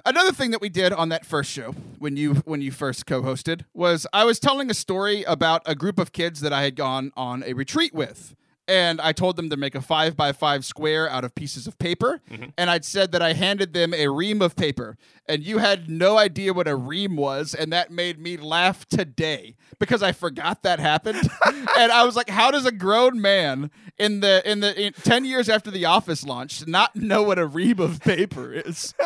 [0.05, 3.63] another thing that we did on that first show when you when you first co-hosted
[3.75, 7.13] was i was telling a story about a group of kids that i had gone
[7.17, 8.35] on a retreat with
[8.69, 11.79] and i told them to make a five by five square out of pieces of
[11.79, 12.21] paper.
[12.31, 12.53] Mhm.
[12.59, 14.97] and i'd said that i handed them a ream of paper.
[15.29, 19.57] And you had no idea what a ream was and that made me laugh today
[19.79, 21.29] because i forgot that happened.
[21.79, 25.25] And i was like how does a grown man in the in the in 10
[25.25, 28.95] years after the office launched not know what a ream of paper is?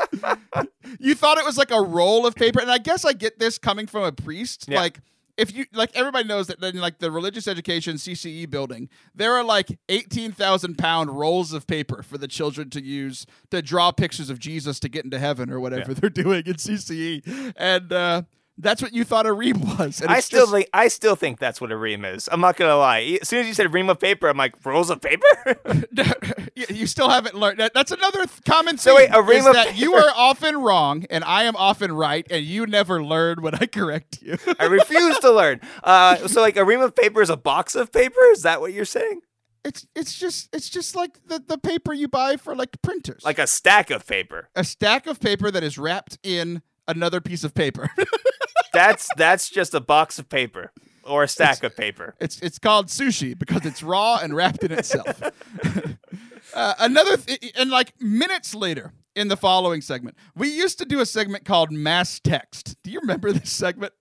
[0.99, 2.61] You thought it was like a roll of paper.
[2.61, 4.67] And i guess i get this coming from a priest.
[4.69, 4.81] Yeah.
[4.81, 5.01] like
[5.41, 9.43] if you like everybody knows that in like the religious education cce building there are
[9.43, 14.39] like 18000 pound rolls of paper for the children to use to draw pictures of
[14.39, 18.23] jesus to get into heaven or whatever they're doing in cce and uh
[18.61, 21.61] that's what you thought a ream was I still just- think I still think that's
[21.61, 22.29] what a ream is.
[22.31, 23.19] I'm not gonna lie.
[23.21, 25.27] As soon as you said ream of paper, I'm like rolls of paper.
[26.55, 27.75] you still haven't learned that.
[27.75, 29.11] That's another th- common So thing.
[29.11, 32.45] wait, a ream of that you are often wrong and I am often right, and
[32.45, 34.39] you never learn when I correct you.
[34.59, 35.61] I refuse to learn.
[35.83, 38.21] Uh, so like a ream of paper is a box of paper.
[38.33, 39.21] Is that what you're saying?
[39.63, 43.39] it's it's just it's just like the, the paper you buy for like printers, Like
[43.39, 44.49] a stack of paper.
[44.57, 47.91] a stack of paper that is wrapped in another piece of paper.
[48.73, 50.73] That's that's just a box of paper
[51.05, 52.15] or a stack of paper.
[52.21, 55.23] It's it's called sushi because it's raw and wrapped in itself.
[56.55, 61.01] uh, another th- and like minutes later in the following segment, we used to do
[61.01, 62.77] a segment called mass text.
[62.83, 63.93] Do you remember this segment?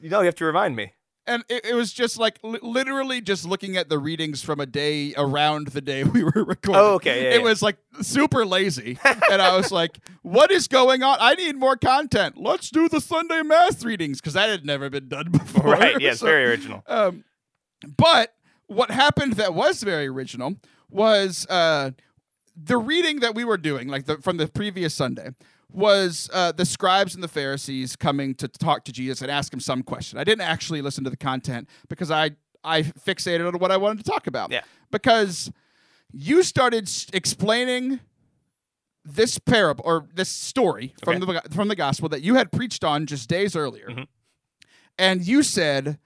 [0.00, 0.93] You know, you have to remind me.
[1.26, 4.66] And it, it was just like li- literally just looking at the readings from a
[4.66, 6.74] day around the day we were recording.
[6.74, 7.44] Oh, okay, yeah, it yeah.
[7.44, 8.98] was like super lazy.
[9.30, 11.16] and I was like, what is going on?
[11.20, 12.36] I need more content.
[12.36, 15.72] Let's do the Sunday mass readings because that had never been done before.
[15.72, 15.98] Right?
[16.00, 16.82] Yes, So- very original.
[16.86, 17.24] um,
[17.96, 18.34] but
[18.66, 20.56] what happened that was very original
[20.90, 21.90] was uh,
[22.56, 25.30] the reading that we were doing, like the, from the previous Sunday,
[25.74, 29.60] was uh, the scribes and the Pharisees coming to talk to Jesus and ask him
[29.60, 30.18] some question.
[30.18, 32.32] I didn't actually listen to the content because I
[32.62, 34.50] I fixated on what I wanted to talk about.
[34.50, 34.62] Yeah.
[34.90, 35.50] Because
[36.12, 38.00] you started s- explaining
[39.04, 41.40] this parable or this story from Okay.
[41.46, 44.06] the from the gospel that you had preached on just days earlier, Mhm.
[44.98, 45.98] and you said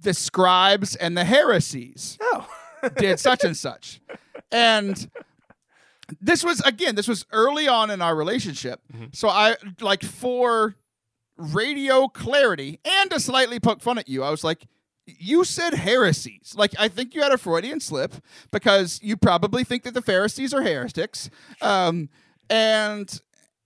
[0.00, 2.48] the scribes and the heresies Oh.
[2.96, 4.00] did such and such,
[4.50, 5.08] and
[6.20, 9.14] this was again this was early on in our relationship, Mhm.
[9.14, 10.76] so I like for
[11.36, 14.66] radio clarity and to slightly poke fun at you, I was like.
[15.04, 16.54] You said heresies.
[16.56, 18.14] Like I think you had a Freudian slip
[18.52, 21.28] because you probably think that the Pharisees are heretics.
[21.60, 22.08] Um,
[22.48, 23.20] and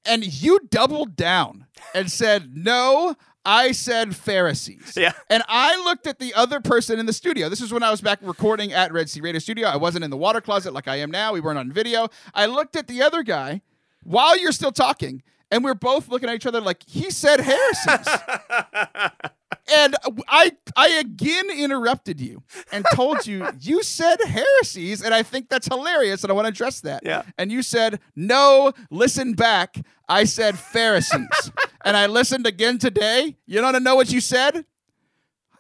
[0.07, 5.13] and you doubled down and said, "No, I said Pharisees." Yeah.
[5.31, 7.49] And I looked at the other person in the studio.
[7.49, 9.69] This is when I was back recording at Red Sea Radio Studio.
[9.69, 11.33] I wasn't in the water closet like I am now.
[11.33, 12.09] We weren't on video.
[12.35, 13.63] I looked at the other guy
[14.03, 18.09] while you're still talking, and we're both looking at each other like he said heresies.
[19.75, 19.97] and
[20.29, 25.67] I I again interrupted you and told you you said heresies, and I think that's
[25.67, 27.03] hilarious, and I want to address that.
[27.05, 27.23] Yeah.
[27.39, 28.73] And you said no.
[28.91, 29.77] Listen back.
[30.09, 31.51] I said Pharisees,
[31.87, 33.37] and I listened again today.
[33.46, 34.66] You want to know what you said?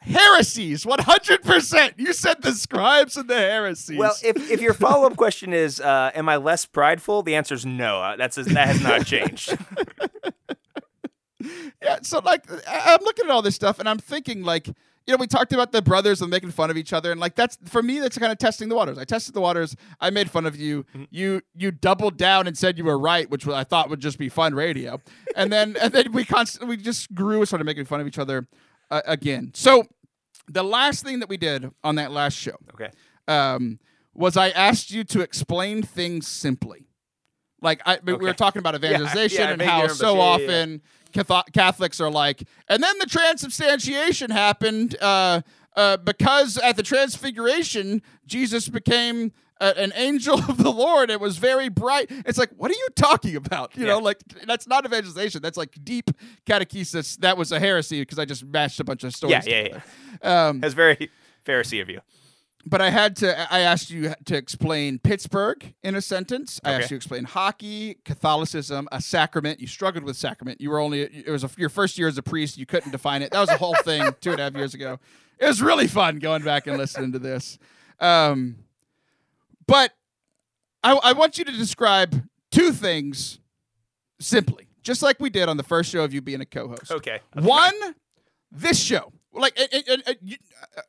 [0.00, 1.94] Heresies, one hundred percent.
[1.98, 3.96] You said the scribes and the heresies.
[3.96, 7.22] Well, if, if your follow up question is, uh, am I less prideful?
[7.22, 8.02] The answer is no.
[8.02, 9.56] Uh, that's that has not changed.
[11.82, 14.68] yeah, so like I'm looking at all this stuff and I'm thinking like,
[15.06, 17.34] you know, we talked about the brothers and making fun of each other and like
[17.36, 18.98] that's for me that's kind of testing the waters.
[18.98, 19.76] I tested the waters.
[20.00, 20.84] I made fun of you.
[21.10, 24.28] You you doubled down and said you were right, which I thought would just be
[24.28, 25.00] fun radio.
[25.36, 28.18] And then and then we constantly we just grew and started making fun of each
[28.18, 28.46] other
[28.90, 29.52] uh, again.
[29.54, 29.84] So
[30.48, 32.90] the last thing that we did on that last show Okay.
[33.28, 33.78] um,
[34.14, 36.88] was I asked you to explain things simply.
[37.62, 40.14] Like I, we were talking about evangelization yeah, I and how so.
[40.14, 40.46] Yeah, yeah, yeah.
[40.46, 40.82] often
[41.52, 45.42] Catholics are like, and then the transubstantiation happened uh,
[45.76, 51.10] uh, because at the transfiguration Jesus became a, an angel of the Lord.
[51.10, 52.06] It was very bright.
[52.10, 53.76] It's like, what are you talking about?
[53.76, 55.42] You know, like that's not evangelization.
[55.42, 56.10] That's like deep
[56.46, 57.18] catechesis.
[57.18, 59.46] That was a heresy because I just mashed a bunch of stories.
[59.46, 59.84] Yeah, yeah, together.
[60.22, 61.10] Um, That's very
[61.44, 62.00] Pharisee of you.
[62.68, 63.52] But I had to.
[63.52, 66.60] I asked you to explain Pittsburgh in a sentence.
[66.64, 66.82] I Okay.
[66.82, 69.60] asked you to explain hockey, Catholicism, a sacrament.
[69.60, 70.60] You struggled with sacrament.
[70.60, 71.02] You were only.
[71.02, 72.58] It was a, your first year as a priest.
[72.58, 73.30] You couldn't define it.
[73.30, 74.98] That was a whole thing two and a half years ago.
[75.38, 77.58] It was really fun going back and listening to this.
[78.00, 78.56] Um,
[79.66, 79.92] but
[80.82, 83.38] I, I want you to describe two things
[84.20, 86.90] simply, just like we did on the first show of you being a co-host.
[86.90, 87.20] Okay.
[87.34, 87.74] One,
[88.50, 90.36] this show, like uh, uh, uh, you-
[90.76, 90.80] uh,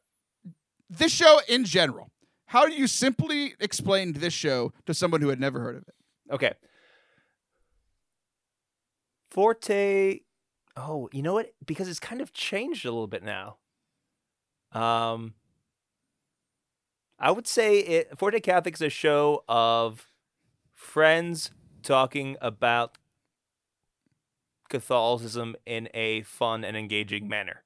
[0.89, 2.11] this show in general.
[2.47, 5.95] How do you simply explain this show to someone who had never heard of it?
[6.31, 6.53] Okay.
[9.29, 10.19] Forte.
[10.77, 11.53] Oh, you know what?
[11.65, 13.57] Because it's kind of changed a little bit now.
[14.71, 15.33] Um,
[17.19, 18.17] I would say it.
[18.17, 20.07] Forte Catholic is a show of
[20.73, 21.51] friends
[21.83, 22.97] talking about
[24.69, 27.63] Catholicism in a fun and engaging manner.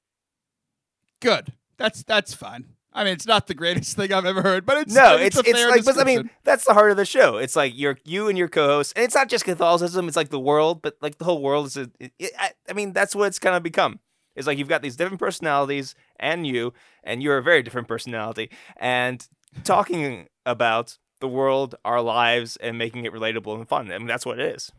[1.19, 1.53] Good.
[1.77, 2.65] That's that's fine.
[2.93, 5.47] I mean, it's not the greatest thing I've ever heard, but it's No, it's, it's
[5.47, 7.38] it's like, but I mean, that's the heart of the show.
[7.38, 10.08] It's like you're you and your co-host, and it's not just Catholicism.
[10.08, 11.77] It's like the world, but like the whole world is.
[11.77, 13.99] A, it, it, I, I mean, that's what it's kind of become.
[14.36, 16.73] It's like you've got these different personalities, and you,
[17.04, 19.25] and you're a very different personality, and
[19.63, 23.91] talking about the world, our lives, and making it relatable and fun.
[23.91, 24.71] I mean, that's what it is.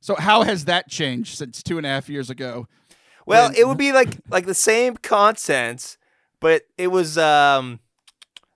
[0.00, 2.66] So how has that changed since two and a half years ago?
[3.26, 5.96] Well, When- it would be like like the same content,
[6.44, 7.80] but it was um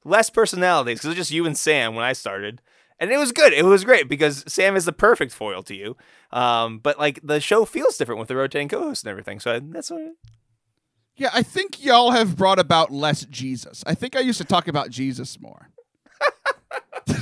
[0.05, 2.61] less personalities because it was just you and Sam when I started,
[3.01, 3.55] and it was good.
[3.55, 5.97] It was great because Sam is the perfect foil to you.
[6.31, 9.41] Um, but like the show feels different with the rotating co-host and everything.
[9.41, 10.03] So I, that's what.
[11.17, 13.83] Yeah, I think y'all have brought about less Jesus.
[13.87, 15.71] I think I used to talk about Jesus more.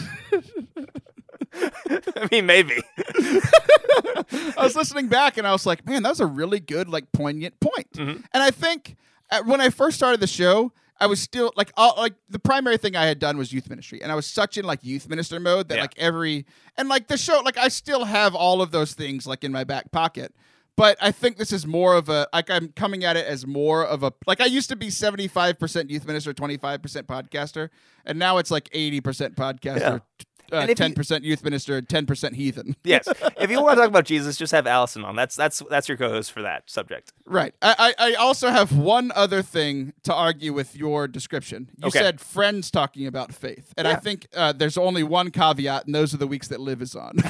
[1.55, 2.75] I mean, maybe.
[3.09, 7.11] I was listening back and I was like, man, that was a really good, like,
[7.13, 7.93] poignant point.
[7.93, 8.25] Mhm.
[8.35, 8.97] And I think
[9.45, 12.97] when I first started the show, I was still like, all, like the primary thing
[12.97, 15.69] I had done was youth ministry, and I was such in like youth minister mode
[15.69, 15.81] that Yeah.
[15.83, 16.47] like every
[16.79, 19.65] and like the show, like I still have all of those things like in my
[19.65, 20.35] back pocket.
[20.77, 23.85] But I think this is more of a like I'm coming at it as more
[23.85, 27.69] of a like I used to be 75% youth minister, 25% podcaster,
[28.05, 30.03] and now it's like 80% podcaster,
[30.53, 32.77] And if you- 10% youth minister, 10% heathen.
[32.85, 33.09] yes.
[33.39, 35.17] If you want to talk about Jesus, just have Allison on.
[35.17, 37.13] That's that's that's your co-host for that subject.
[37.25, 37.55] Right.
[37.63, 41.71] I, I I also have one other thing to argue with your description.
[41.79, 41.99] You Okay.
[41.99, 46.13] said friends talking about faith, and I think uh, there's only one caveat, and those
[46.15, 47.17] are the weeks that Liv is on.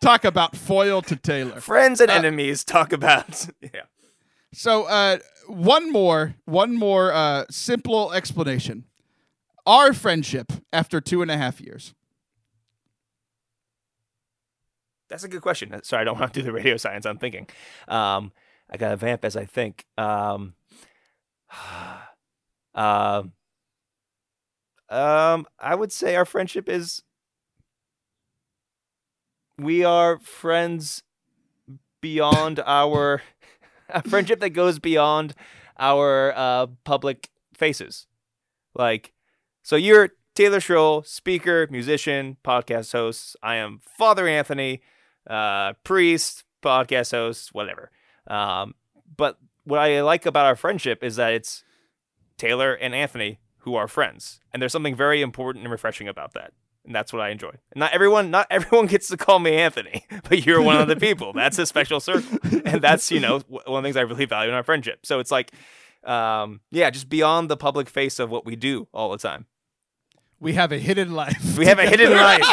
[0.00, 1.60] Talk about foil to Taylor.
[1.60, 3.46] Friends and Uh, enemies talk about.
[3.62, 3.82] Yeah.
[4.52, 8.84] So uh, one more, one more uh, simple explanation.
[9.66, 11.94] Our friendship after two and a half years?
[15.08, 15.72] That's a good question.
[15.82, 17.06] Sorry, I don't want to do the radio science.
[17.06, 17.48] I'm thinking.
[17.88, 18.32] Um,
[18.70, 19.84] I got to vamp as I think.
[19.96, 20.54] Um,
[22.74, 23.32] um,
[24.88, 27.02] um, I would say our friendship is
[29.58, 31.02] we are friends
[32.00, 33.22] beyond our
[33.88, 35.34] a friendship that goes beyond
[35.78, 38.06] our uh, public faces.
[38.74, 39.12] Like,
[39.64, 43.36] so you're Taylor Schroll, speaker, musician, podcast host.
[43.42, 44.82] I am Father Anthony,
[45.28, 47.90] uh, priest, podcast host, whatever.
[48.28, 48.76] Um,
[49.16, 51.64] but what I like about our friendship is that it's
[52.38, 56.52] Taylor and Anthony who are friends, and there's something very important and refreshing about that
[56.84, 57.52] and that's what I enjoy.
[57.74, 61.32] Not everyone, not everyone gets to call me Anthony, but you're one of the people.
[61.32, 64.50] That's a special circle, and that's you know one of the things I really value
[64.50, 65.06] in our friendship.
[65.06, 65.52] So it's like,
[66.04, 69.46] um, yeah, just beyond the public face of what we do all the time.
[70.44, 71.56] We have a hidden life.
[71.56, 72.44] We have a hidden life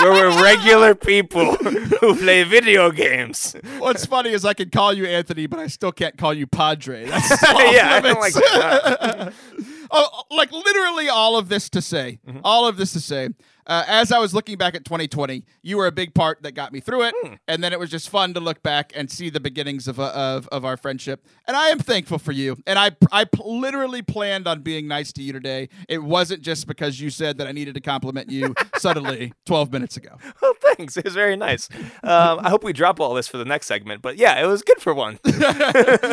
[0.00, 3.56] where we're regular people who play video games.
[3.78, 7.06] What's funny is I can call you Anthony, but I still can't call you Padre.
[7.08, 7.30] That's
[7.72, 9.32] yeah, I don't like that.
[9.90, 12.40] oh, like literally all of this to say, mm-hmm.
[12.44, 13.30] all of this to say
[13.68, 16.72] uh, as I was looking back at 2020, you were a big part that got
[16.72, 17.34] me through it, hmm.
[17.46, 20.12] and then it was just fun to look back and see the beginnings of, uh,
[20.14, 21.24] of of our friendship.
[21.46, 22.56] And I am thankful for you.
[22.66, 25.68] And I I literally planned on being nice to you today.
[25.88, 29.96] It wasn't just because you said that I needed to compliment you suddenly 12 minutes
[29.96, 30.16] ago.
[30.42, 30.96] Well, thanks.
[30.96, 31.68] It was very nice.
[32.02, 34.62] Um, I hope we drop all this for the next segment, but yeah, it was
[34.62, 35.18] good for one.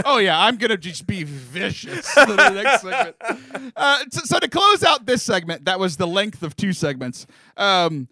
[0.05, 3.15] oh yeah, I'm gonna just be vicious for the next segment.
[3.75, 7.25] Uh, so, so to close out this segment, that was the length of two segments.
[7.57, 8.07] Um,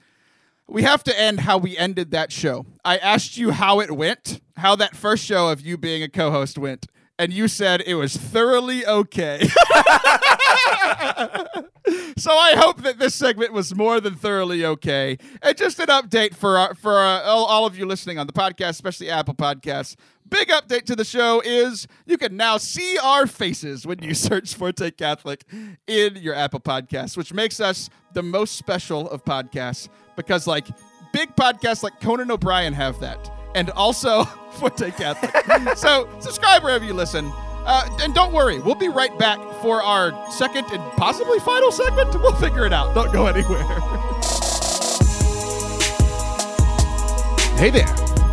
[0.68, 2.66] we have to end how we ended that show.
[2.86, 6.32] I asked you how it went, how that first show of you being a co
[6.32, 6.88] host went,
[7.20, 9.40] and you said it was thoroughly okay.
[12.18, 15.18] so I hope that this segment was more than thoroughly okay.
[15.42, 18.34] And just an update for our, for uh, all, all of you listening on the
[18.34, 19.96] podcast, especially Apple Podcasts.
[20.30, 24.56] Big update to the show is you can now see our faces when you search
[24.56, 25.44] Forte Catholic
[25.88, 30.68] in your Apple Podcasts, which makes us the most special of podcasts because, like,
[31.12, 35.78] big podcasts like Conan O'Brien have that, and also Forte Catholic.
[35.78, 37.32] so, subscribe wherever you listen.
[37.66, 42.14] Uh, and don't worry, we'll be right back for our second and possibly final segment.
[42.16, 42.94] We'll figure it out.
[42.94, 43.64] Don't go anywhere.
[47.58, 47.88] hey there.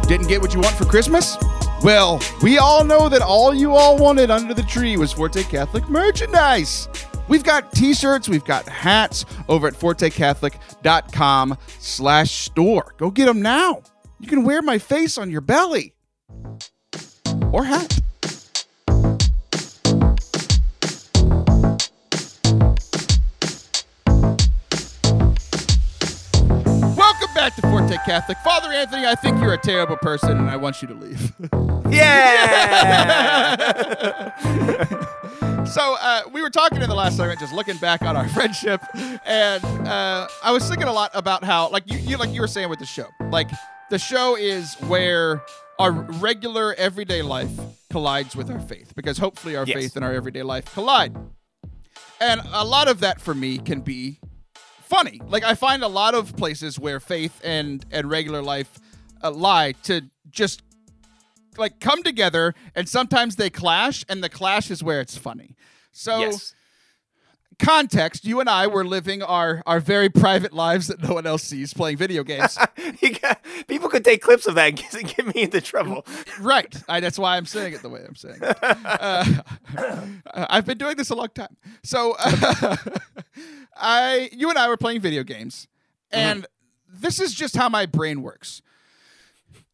[0.09, 1.37] Didn't get what you want for Christmas?
[1.85, 5.89] Well, we all know that all you all wanted under the tree was Forte Catholic
[5.89, 6.89] merchandise.
[7.29, 12.95] We've got t-shirts, we've got hats over at fortecatholic.com slash store.
[12.99, 13.83] Go get them now.
[14.21, 15.95] You can wear my face on your belly
[17.53, 17.99] or hat.
[26.97, 28.37] Welcome back to Forte Catholic.
[28.45, 31.33] Father Anthony, I think you're a terrible person and I want you to leave.
[31.91, 33.57] Yeah!
[35.65, 38.81] so uh, we were talking in the last segment, just looking back on our friendship,
[39.27, 42.47] and uh, I was thinking a lot about how, like you, you, like you were
[42.47, 43.51] saying with the show, like
[43.91, 45.43] the show is where
[45.79, 47.51] our regular everyday life
[47.91, 49.77] collides with our faith, because hopefully our yes.
[49.77, 51.15] faith and our everyday life collide,
[52.21, 54.21] and a lot of that for me can be
[54.83, 55.21] funny.
[55.27, 58.79] Like I find a lot of places where faith and and regular life
[59.23, 60.63] uh, lie to just
[61.59, 65.57] like come together and sometimes they clash and the clash is where it's funny.
[65.93, 66.55] So yes.
[67.61, 71.43] Context, you and I were living our our very private lives that no one else
[71.43, 72.59] sees playing video games.
[73.23, 76.05] got, people could take clips of that and get me into trouble.
[76.41, 76.75] right.
[76.89, 78.59] I, that's why I'm saying it the way I'm saying it.
[78.63, 79.25] Uh,
[80.51, 81.57] I've been doing this a long time.
[81.83, 82.77] So uh,
[83.77, 85.69] I you and I were playing video games
[86.11, 87.01] and mm-hmm.
[87.01, 88.63] this is just how my brain works.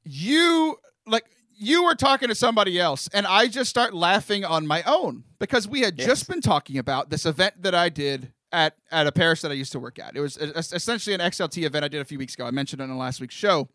[0.05, 1.25] You like
[1.57, 5.66] you were talking to somebody else, and I just start laughing on my own because
[5.66, 6.07] we had yes.
[6.07, 9.55] just been talking about this event that I did at at a parish that I
[9.55, 10.16] used to work at.
[10.16, 12.46] It was essentially an XLT event I did a few weeks ago.
[12.46, 13.69] I mentioned it in the last week's show.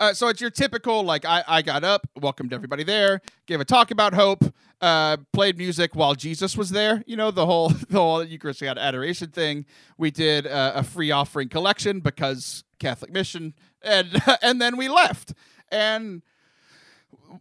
[0.00, 3.66] Uh, so it's your typical like I, I got up, welcomed everybody there, gave a
[3.66, 4.42] talk about hope,
[4.80, 7.04] uh, played music while Jesus was there.
[7.06, 9.66] You know the whole the whole Eucharistic adoration thing.
[9.98, 15.34] We did uh, a free offering collection because Catholic mission, and and then we left.
[15.70, 16.22] And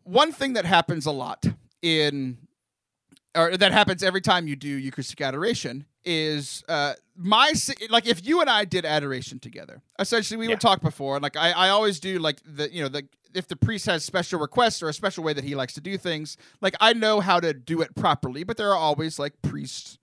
[0.04, 1.46] one thing that happens a lot
[1.82, 2.38] in
[3.36, 7.54] or that happens every time you do Eucharistic adoration is uh, my
[7.90, 9.82] like if you and I did adoration together.
[10.00, 10.54] Essentially, we yeah.
[10.54, 13.48] would talk before, and like I, I always do like the you know the if
[13.48, 16.38] the priest has special requests or a special way that he likes to do things,
[16.62, 20.00] like I know how to do it properly, but there are always like priest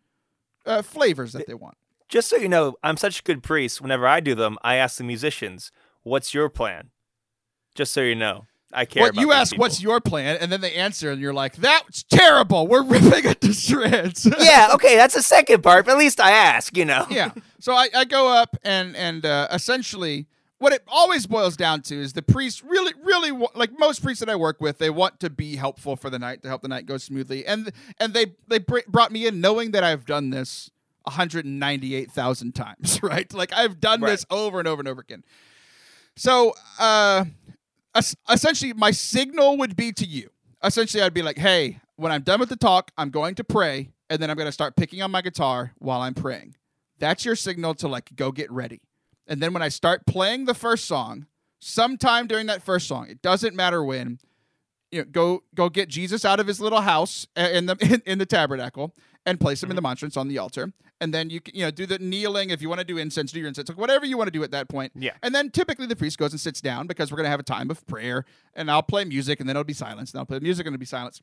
[0.65, 1.77] uh, flavors that they want.
[2.09, 3.81] Just so you know, I'm such a good priest.
[3.81, 5.73] Whenever I do them, I ask the musicians,
[6.03, 6.91] "What's your plan?"
[7.75, 9.03] Just so you know, I care.
[9.05, 9.63] What about you ask, people.
[9.63, 10.39] what's your plan?
[10.41, 12.67] And then they answer, and you're like, that's terrible.
[12.67, 14.27] We're ripping it to shreds.
[14.41, 15.87] yeah, okay, that's the second part.
[15.87, 17.07] But at least I ask, you know.
[17.11, 17.31] yeah.
[17.61, 20.27] So I, I go up and and uh, essentially
[20.59, 24.21] what it always boils down to is the priest really really wa- like most priests
[24.21, 26.69] that I work with they want to be helpful for the night to help the
[26.69, 30.31] night go smoothly and and they they br- brought me in knowing that I've done
[30.31, 30.71] this
[31.05, 34.11] 198,000 times right like I've done Right.
[34.13, 35.25] this over and over and over again
[36.17, 37.46] so uh es-
[38.31, 40.31] essentially my signal would be to you
[40.63, 43.91] essentially I'd be like hey when I'm done with the talk I'm going to pray
[44.09, 46.55] and then I'm going to start picking on my guitar while I'm praying
[46.99, 48.81] that's your signal to like go get ready.
[49.27, 51.27] And then when I start playing the first song,
[51.59, 54.19] sometime during that first song, it doesn't matter when,
[54.91, 58.03] you know, go go get Jesus out of his little house uh, in the in,
[58.13, 58.95] in the tabernacle
[59.27, 59.89] and place him in the mm-hmm.
[59.89, 60.73] monstrance on the altar.
[61.01, 63.33] And then you can, you know do the kneeling if you want to do incense,
[63.33, 64.93] do your incense, like whatever you want to do at that point.
[64.95, 65.13] Yeah.
[65.23, 67.71] And then typically the priest goes and sits down because we're gonna have a time
[67.71, 68.25] of prayer,
[68.55, 70.13] and I'll play music, and then it'll be silence.
[70.13, 71.21] And I'll play music, and it'll be silence.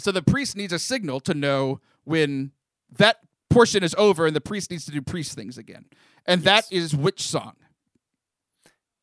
[0.00, 2.52] So the priest needs a signal to know when
[2.90, 3.18] that
[3.50, 5.84] portion is over and the priest needs to do priest things again.
[6.26, 7.54] And that is which song?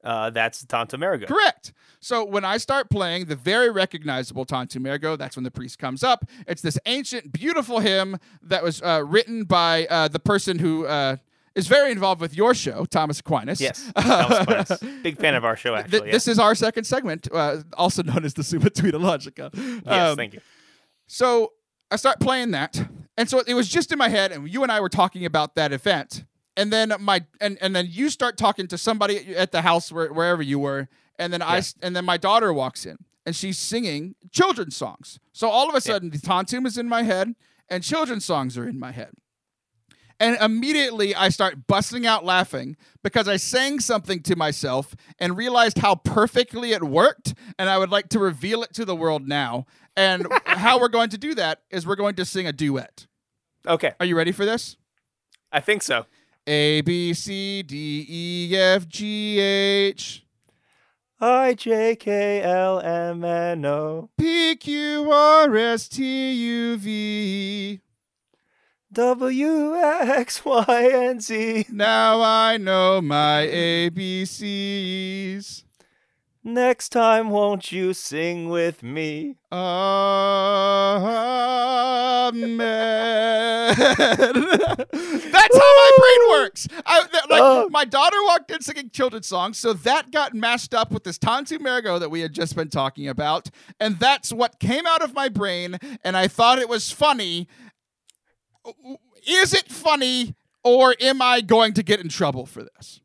[0.04, 1.28] Uh, that's Marigo.
[1.28, 1.74] Correct.
[2.00, 6.04] So when I start playing the very recognizable Tantum Ergo, that's when the priest comes
[6.04, 6.26] up.
[6.48, 11.18] It's this ancient, beautiful hymn that was uh, written by uh, the person who uh,
[11.56, 13.60] is very involved with your show, Thomas Aquinas.
[13.60, 14.80] Yes, Thomas Aquinas.
[15.04, 15.76] big fan of our show.
[15.76, 19.50] Th- Actually, This is our second segment, uh, also known as the Summa Tweetologica.
[19.86, 20.42] yes, Um, thank you.
[21.08, 21.52] So
[21.92, 22.82] I start playing that,
[23.18, 25.56] and so it was just in my head, and you and I were talking about
[25.56, 26.24] that event,
[26.60, 30.12] and then my and and then you start talking to somebody at the house where,
[30.14, 30.88] wherever you were,
[31.18, 31.58] and then I Yeah.
[31.60, 35.20] s- and then my daughter walks in, and she's singing children's songs.
[35.34, 35.94] So all of a Yeah.
[35.94, 37.36] sudden, the tantum is in my head,
[37.70, 39.14] and children's songs are in my head.
[40.22, 45.78] And immediately I start busting out laughing because I sang something to myself and realized
[45.78, 47.34] how perfectly it worked.
[47.58, 49.66] And I would like to reveal it to the world now.
[49.96, 53.08] And how we're going to do that is we're going to sing a duet.
[53.66, 54.76] Okay, Are you ready for this?
[55.54, 56.06] I think so.
[56.48, 60.26] A, B, C, D, E, F, G, H,
[61.22, 67.82] I J K L M N O P, Q, R, S, T, U, V.
[68.92, 71.68] W X Y and Z.
[71.70, 74.00] Now I know my ABCs.
[76.42, 79.36] Next time, won't you sing with me?
[82.30, 83.76] Amen.
[83.78, 83.98] That's
[85.58, 86.68] how my brain works.
[86.86, 87.68] I, like, Oh.
[87.70, 91.66] My daughter walked in singing children's songs, so that got mashed up with this Tantum
[91.66, 95.28] Ergo that we had just been talking about, and that's what came out of my
[95.30, 95.78] brain.
[96.06, 97.48] And I thought it was funny.
[99.28, 103.02] Is it funny, or am I going to get in trouble for this?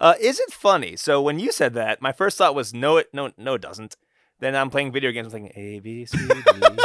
[0.00, 0.96] Uh, is it funny?
[0.96, 3.96] So when you said that, my first thought was no, it no, no, it doesn't.
[4.40, 5.26] Then I'm playing video games.
[5.26, 6.34] I'm thinking A B C D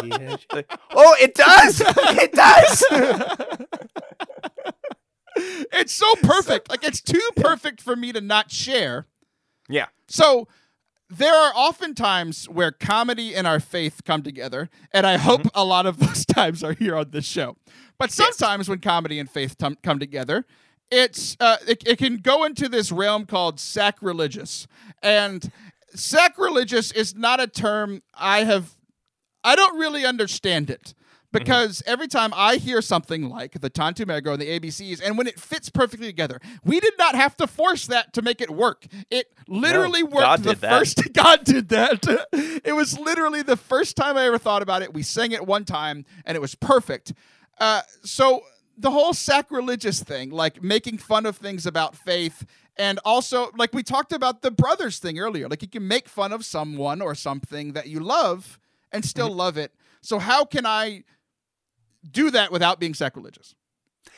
[0.05, 0.45] E F.
[0.53, 1.81] Like, oh, it does!
[1.97, 2.83] It does!
[5.71, 6.69] It's so perfect.
[6.69, 9.07] Like it's too perfect for me to not share.
[9.69, 9.85] yeah.
[10.07, 10.47] So
[11.09, 15.63] there are often times where comedy and our faith come together, and I hope a
[15.63, 17.55] lot of those times are here on this show.
[17.97, 20.45] But sometimes when comedy and faith tum- come together,
[20.91, 24.67] it's uh, it, it can go into this realm called sacrilegious,
[25.01, 25.51] and
[25.93, 28.75] sacrilegious is not a term I have.
[29.43, 30.93] I don't really understand it.
[31.31, 35.27] Because every time I hear something like the Tantum Ergo and the ABCs, and when
[35.27, 38.87] it fits perfectly together, we did not have to force that to make it work.
[39.11, 40.79] It literally worked God the did that.
[40.79, 42.03] first God did that.
[42.65, 44.91] it was literally the first time I ever thought about it.
[44.91, 47.13] We sang it one time and it was perfect.
[47.59, 48.41] Uh, so
[48.79, 52.45] the whole sacrilegious thing, like making fun of things about faith,
[52.77, 55.47] and also like we talked about the brothers thing earlier.
[55.47, 58.57] Like you can make fun of someone or something that you love
[58.91, 59.37] and still mm-hmm.
[59.37, 59.73] love it.
[60.01, 61.03] So how can I
[62.09, 63.53] do that without being sacrilegious?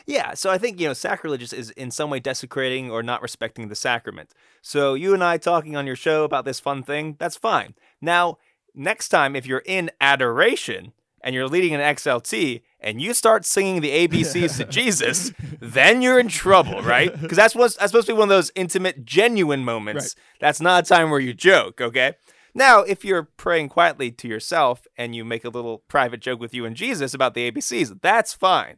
[0.05, 3.68] Yeah, so I think, you know, sacrilegious is in some way desecrating or not respecting
[3.68, 4.32] the sacrament.
[4.62, 7.76] So you and I talking on your show about this fun thing, that's fine.
[7.99, 8.38] Now,
[8.74, 13.82] next time, if you're in adoration and you're leading an XLT and you start singing
[13.82, 17.12] the ABCs to Jesus, then you're in trouble, right?
[17.22, 20.16] Because that's, what's, that's supposed to be one of those intimate, genuine moments.
[20.40, 22.16] That's not a time where you joke, okay?
[22.54, 26.54] Now, if you're praying quietly to yourself and you make a little private joke with
[26.54, 28.78] you and Jesus about the ABCs, that's fine.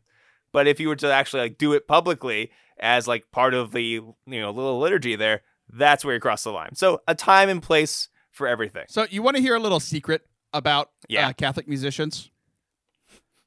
[0.51, 3.81] But if you were to actually like do it publicly as like part of the
[3.81, 6.75] you know little liturgy there, that's where you cross the line.
[6.75, 8.85] So a time and place for everything.
[8.89, 10.21] So you want to hear a little secret
[10.53, 11.29] about Yeah.
[11.29, 12.29] uh, Catholic musicians?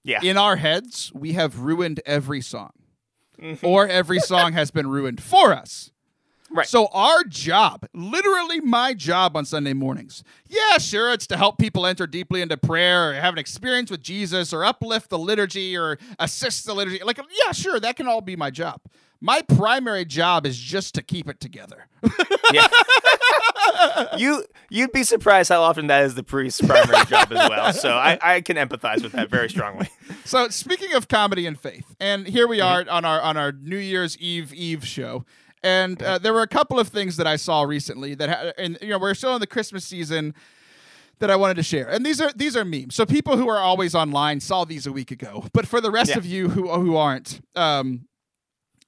[0.07, 0.21] Yeah.
[0.23, 2.71] In our heads, we have ruined every song.
[3.39, 3.67] Mm-hmm.
[3.67, 5.91] or every song has been ruined for us.
[6.51, 6.67] Right.
[6.67, 10.25] So our job, literally my job on Sunday mornings.
[10.49, 14.01] Yeah, sure, it's to help people enter deeply into prayer or have an experience with
[14.01, 17.01] Jesus or uplift the liturgy or assist the liturgy.
[17.05, 18.81] Like yeah, sure, that can all be my job.
[19.27, 21.89] My primary job is just to keep it together.
[22.53, 22.69] Yeah.
[24.17, 27.73] you you'd be surprised how often that is the priest's primary job as well.
[27.73, 29.89] So I, I can empathize with that very strongly.
[30.25, 33.77] So speaking of comedy and faith, and here we are on our on our New
[33.79, 35.25] Year's Eve Eve show,
[35.63, 38.79] and uh, there were a couple of things that I saw recently that, ha- and
[38.81, 40.35] you know, we're still in the Christmas season
[41.19, 42.95] that I wanted to share, and these are these are memes.
[42.95, 46.11] So people who are always online saw these a week ago, but for the rest
[46.11, 46.19] Yeah.
[46.19, 48.07] of you who who aren't, um,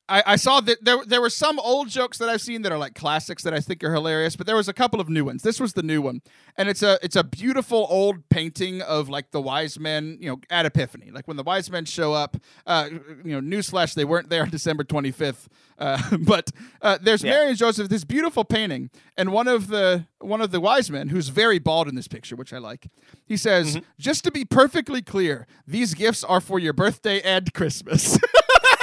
[0.08, 2.78] I, I saw that there there were some old jokes that I've seen that are
[2.78, 5.42] like classics that I think are hilarious, but there was a couple of new ones.
[5.42, 6.22] This was the new one,
[6.56, 10.40] and it's a it's a beautiful old painting of like the wise men, you know,
[10.50, 12.36] at Epiphany, like when the wise men show up.
[12.66, 12.88] Uh,
[13.24, 15.48] you know, newsflash, they weren't there on December twenty fifth,
[15.78, 16.50] uh, but
[16.80, 17.32] uh, there's Yeah.
[17.32, 21.10] Mary and Joseph, this beautiful painting, and one of the one of the wise men,
[21.10, 22.88] who's very bald in this picture, which I like,
[23.26, 28.18] he says, "Just to be perfectly clear, these gifts are for your birthday and Christmas."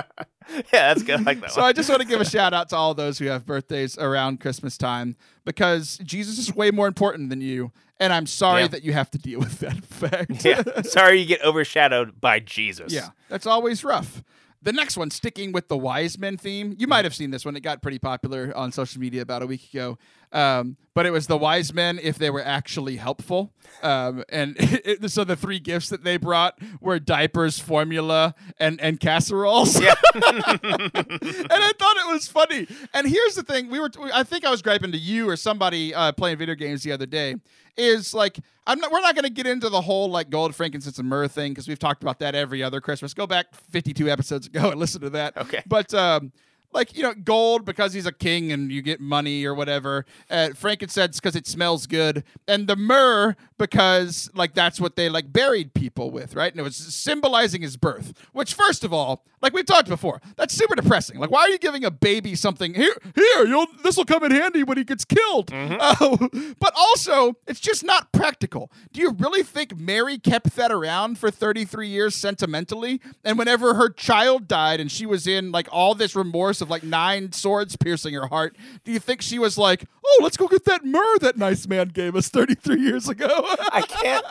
[0.73, 1.19] yeah, that's good.
[1.19, 1.69] I like that So one.
[1.69, 4.39] I just want to give a shout out to all those who have birthdays around
[4.39, 5.15] Christmas time
[5.45, 8.67] because Jesus is way more important than you, and I'm sorry Yeah.
[8.69, 10.45] that you have to deal with that fact.
[10.45, 10.81] yeah.
[10.83, 12.91] Sorry you get overshadowed by Jesus.
[12.93, 14.23] yeah, that's always rough.
[14.63, 17.05] The next one, sticking with the wise men theme, you might mm.
[17.05, 17.55] have seen this one.
[17.55, 19.97] It got pretty popular on social media about a week ago.
[20.31, 23.53] Um, but it was the wise men if they were actually helpful.
[23.81, 28.99] Um, and it, so the three gifts that they brought were diapers, formula, and and
[28.99, 29.79] casseroles.
[29.79, 29.95] Yeah.
[30.13, 32.67] and I thought it was funny.
[32.93, 35.93] And here's the thing: we were, I think I was griping to you or somebody
[35.93, 37.35] uh, playing video games the other day.
[37.77, 38.91] Is like I'm not.
[38.91, 41.69] We're not going to get into the whole like gold, frankincense, and myrrh thing because
[41.69, 43.13] we've talked about that every other Christmas.
[43.13, 45.37] Go back 52 episodes ago and listen to that.
[45.37, 45.63] Okay.
[45.65, 46.33] But um,
[46.73, 50.05] like you know, gold because he's a king and you get money or whatever.
[50.29, 55.31] Uh, frankincense because it smells good, and the myrrh because like that's what they like
[55.31, 56.51] buried people with, right?
[56.51, 58.13] And it was symbolizing his birth.
[58.33, 61.19] Which, first of all, like we've talked before, that's super depressing.
[61.19, 62.95] Like, why are you giving a baby something here?
[63.15, 65.51] Here, you'll this will come in handy when he gets killed.
[65.83, 68.71] Oh, but also, it's just not practical.
[68.93, 73.01] Do you really think Mary kept that around for 33 years sentimentally?
[73.23, 76.83] And whenever her child died and she was in like all this remorse of like
[76.83, 80.65] nine swords piercing her heart, do you think she was like, oh, let's go get
[80.65, 83.27] that myrrh that nice man gave us 33 years ago?
[83.71, 84.25] I can't.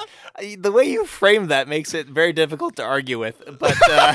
[0.62, 3.42] The way you frame that makes it very difficult to argue with.
[3.58, 4.14] But uh,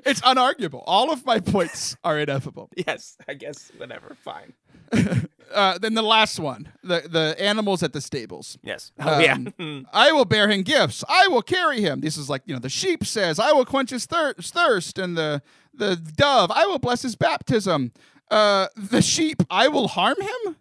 [0.05, 0.84] it's unarguable.
[0.86, 2.70] All of my points are ineffable.
[2.88, 4.15] yes, I guess whatever.
[4.24, 4.53] Fine.
[5.51, 8.57] Uh, then the last one, the the animals at the stables.
[8.63, 8.91] Yes.
[8.99, 9.33] Oh yeah.
[9.33, 11.03] Um, I will bear him gifts.
[11.09, 12.01] I will carry him.
[12.01, 15.17] This is like you know the sheep says, "I will quench his thir- thirst," and
[15.17, 15.41] the
[15.73, 17.91] the dove, "I will bless his baptism."
[18.29, 20.55] Uh, the sheep, "I will harm him."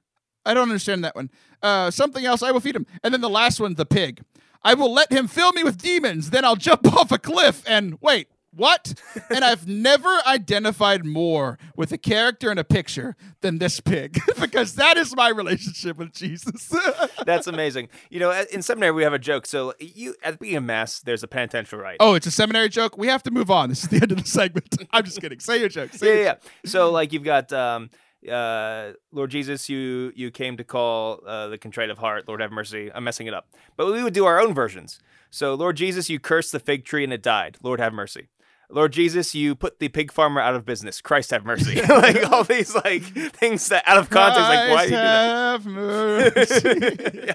[0.47, 1.31] I don't understand that one.
[1.63, 4.23] Uh, something else, "I will feed him," and then the last one, the pig,
[4.63, 7.99] "I will let him fill me with demons." Then I'll jump off a cliff and
[8.01, 8.29] wait.
[8.59, 8.95] What?
[9.31, 14.75] and I've never identified more with a character in a picture than this pig because
[14.75, 16.75] that is my relationship with Jesus.
[17.25, 17.89] That's amazing.
[18.11, 19.47] You know, in seminary we have a joke.
[19.47, 21.99] So you at beginning of mass, there's a penitential rite.
[22.01, 22.99] Oh, it's a seminary joke.
[22.99, 23.69] We have to move on.
[23.69, 24.77] This is the end of the segment.
[24.93, 25.39] I'm just kidding.
[25.39, 25.93] Say your joke.
[25.93, 26.35] Say yeah, your yeah,
[26.65, 26.71] yeah.
[26.71, 27.91] So like you've got um,
[28.29, 32.27] uh, Lord Jesus, you you came to call uh, the contrite of heart.
[32.27, 32.91] Lord have mercy.
[32.93, 33.47] I'm messing it up,
[33.77, 34.99] but we would do our own versions.
[35.31, 37.59] So Lord Jesus, you cursed the fig tree and it died.
[37.63, 38.29] Lord have mercy.
[38.71, 41.01] Lord Jesus, you put the pig farmer out of business.
[41.01, 41.81] Christ have mercy.
[41.89, 45.53] like all these like things that out of context, like why do you do that?
[45.53, 47.35] have mercy.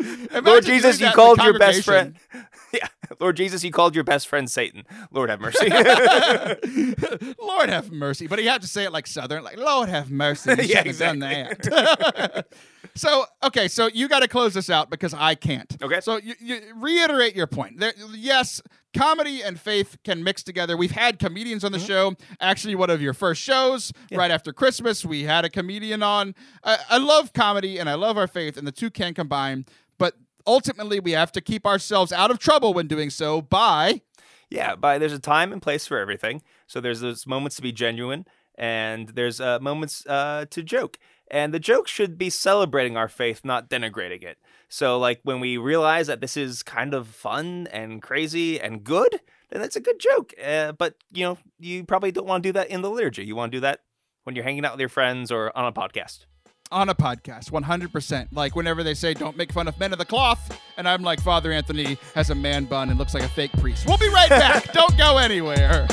[0.00, 0.40] Yeah.
[0.40, 2.16] Lord Jesus, you called your best friend.
[2.80, 2.88] Yeah,
[3.20, 4.84] Lord Jesus, you called your best friend Satan.
[5.10, 5.68] Lord have mercy.
[7.40, 8.26] Lord have mercy.
[8.26, 10.50] But you have to say it like Southern, like Lord have mercy.
[10.50, 12.46] You Yeah, shouldn't have done that.
[12.94, 15.70] so okay, so you got to close this out because I can't.
[15.82, 16.00] Okay.
[16.00, 17.78] So you, you reiterate your point.
[17.78, 18.62] There, yes,
[18.96, 20.76] comedy and faith can mix together.
[20.76, 21.86] We've had comedians on the mm-hmm.
[21.86, 22.14] show.
[22.40, 26.34] Actually, one of your first shows right after Christmas, we had a comedian on.
[26.64, 29.66] I, I love comedy and I love our faith, and the two can combine.
[30.46, 34.02] Ultimately, we have to keep ourselves out of trouble when doing so by
[34.50, 36.42] Yeah, by there's a time and place for everything.
[36.66, 40.98] So there's those moments to be genuine, and there's uh, moments uh, to joke.
[41.30, 44.36] And the joke should be celebrating our faith, not denigrating it.
[44.68, 49.20] So, like when we realize that this is kind of fun and crazy and good,
[49.50, 50.34] then that's a good joke.
[50.42, 53.24] Uh, but you know, you probably don't want to do that in the liturgy.
[53.24, 53.80] You want to do that
[54.24, 56.26] when you're hanging out with your friends or on a podcast.
[56.72, 60.04] On a podcast 100% like whenever they say don't make fun of men of the
[60.04, 63.52] cloth and I'm like, Father Anthony has a man bun and looks like a fake
[63.52, 63.86] priest.
[63.86, 64.72] We'll be right back.
[64.72, 65.86] Don't go anywhere.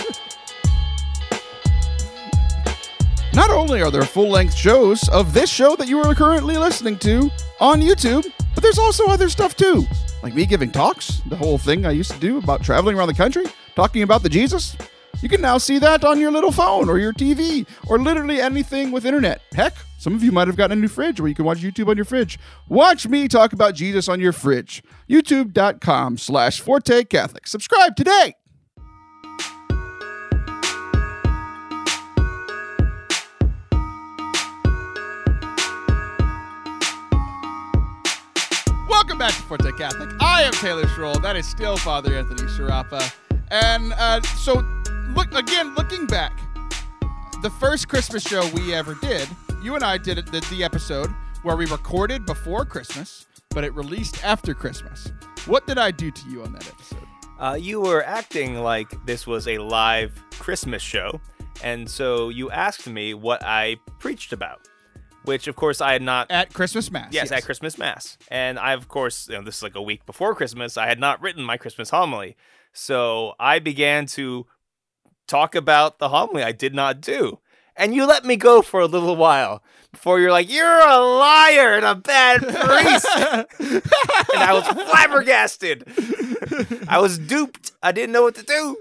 [3.33, 6.97] Not only are there full length shows of this show that you are currently listening
[6.99, 8.25] to on YouTube,
[8.55, 9.85] but there's also other stuff too.
[10.23, 13.13] Like me giving talks, the whole thing I used to do about traveling around the
[13.13, 14.75] country, talking about the Jesus.
[15.21, 18.91] You can now see that on your little phone or your TV or literally anything
[18.91, 19.41] with internet.
[19.53, 21.89] Heck, some of you might have gotten a new fridge where you can watch YouTube
[21.89, 22.39] on your fridge.
[22.69, 24.81] Watch me talk about Jesus on your fridge.
[25.09, 27.47] YouTube.com slash Forte Catholic.
[27.47, 28.33] Subscribe today.
[38.87, 40.09] Welcome back to Forte Catholic.
[40.21, 41.21] I am Taylor Schroll.
[41.21, 43.13] That is still Father Anthony Sciarappa.
[43.51, 44.61] And uh, so,
[45.15, 46.37] look again, looking back,
[47.41, 49.27] the first Christmas show we ever did,
[49.63, 51.09] you and I did it, the, the episode
[51.43, 55.11] where we recorded before Christmas, but it released after Christmas.
[55.45, 57.07] What did I do to you on that episode?
[57.39, 61.21] Uh, you were acting like this was a live Christmas show,
[61.63, 64.67] and so you asked me what I preached about,
[65.23, 66.29] which of course I had not.
[66.29, 67.13] At Christmas Mass.
[67.13, 68.17] Yes, at Christmas Mass.
[68.29, 70.77] And I, of course, you know, this is like a week before Christmas.
[70.77, 72.35] I had not written my Christmas homily.
[72.73, 74.45] So I began to
[75.29, 77.39] talk about the homily I did not do.
[77.75, 79.63] And you let me go for a little while
[79.93, 83.07] before you're like, you're a liar and a bad priest.
[83.59, 83.81] and
[84.43, 85.85] I was flabbergasted.
[86.89, 87.71] I was duped.
[87.81, 88.77] I didn't know what to do.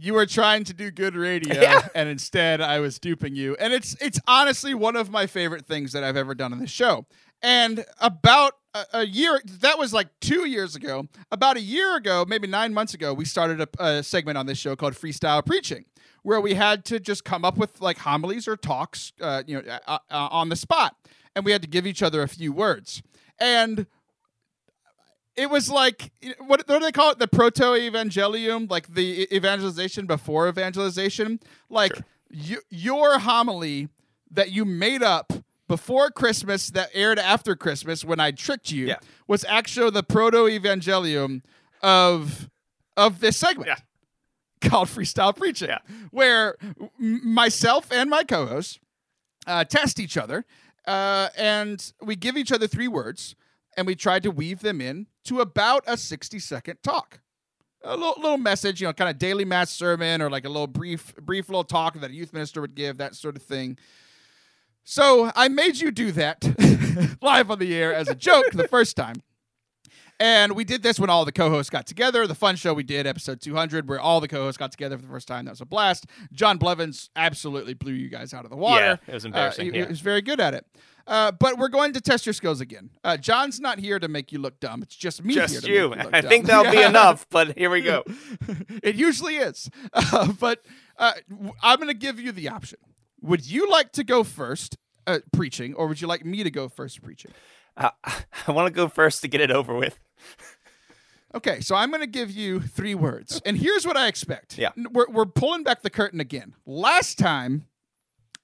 [0.00, 1.88] You were trying to do good radio, Yeah.
[1.94, 3.56] and instead I was duping you.
[3.58, 6.70] And it's it's honestly one of my favorite things that I've ever done on this
[6.70, 7.06] show.
[7.42, 11.06] And about a, a year, that was like two years ago.
[11.30, 14.58] About a year ago, maybe nine months ago, we started a, a segment on this
[14.58, 15.84] show called Freestyle Preaching,
[16.22, 19.78] where we had to just come up with like homilies or talks, uh, you know,
[19.86, 20.96] uh, uh, on the spot,
[21.36, 23.02] and we had to give each other a few words.
[23.38, 23.86] And
[25.36, 26.10] it was like
[26.40, 31.38] what, what do they call it the proto evangelium like the evangelization before evangelization
[31.70, 32.04] like Sure.
[32.30, 33.88] you, your homily
[34.32, 35.32] that you made up
[35.68, 38.96] before christmas that aired after christmas when i tricked you Yeah.
[39.26, 41.42] was actually the proto evangelium
[41.82, 42.48] of
[42.96, 44.68] of this segment Yeah.
[44.70, 45.78] called freestyle preaching Yeah.
[46.10, 46.56] where
[46.98, 48.80] myself and my co-host
[49.46, 50.44] uh, test each other
[50.86, 53.34] uh, and we give each other three words
[53.76, 57.20] and we try to weave them in to about a 60 second talk
[57.84, 60.66] a little, little message you know kind of daily mass sermon or like a little
[60.66, 63.78] brief brief little talk that a youth minister would give that sort of thing
[64.90, 66.42] so i made you do that
[67.22, 69.16] live on the air as a joke the first time
[70.20, 72.26] and we did this when all the co-hosts got together.
[72.26, 75.08] The fun show we did, episode 200, where all the co-hosts got together for the
[75.08, 75.44] first time.
[75.44, 76.06] That was a blast.
[76.32, 78.84] John Blevins absolutely blew you guys out of the water.
[78.84, 79.84] Yeah, it was embarrassing, Uh, he, yeah.
[79.84, 80.66] he was very good at it.
[81.06, 82.90] Uh, but we're going to test your skills again.
[83.04, 84.82] Uh, John's not here to make you look dumb.
[84.82, 85.94] It's just me here Just to you.
[85.94, 86.28] you I dumb.
[86.28, 88.02] think that'll be enough, but here we go.
[88.82, 89.70] it usually is.
[89.92, 90.64] Uh, but
[90.98, 91.12] uh,
[91.62, 92.80] I'm going to give you the option.
[93.20, 96.68] Would you like to go first uh, preaching, or would you like me to go
[96.68, 97.32] first preaching?
[97.76, 97.90] I,
[98.46, 99.98] I want to go first to get it over with.
[101.34, 103.42] Okay, so I'm going to give you three words.
[103.44, 104.56] And here's what I expect.
[104.56, 104.70] Yeah.
[104.90, 106.54] We're, we're pulling back the curtain again.
[106.64, 107.66] Last time,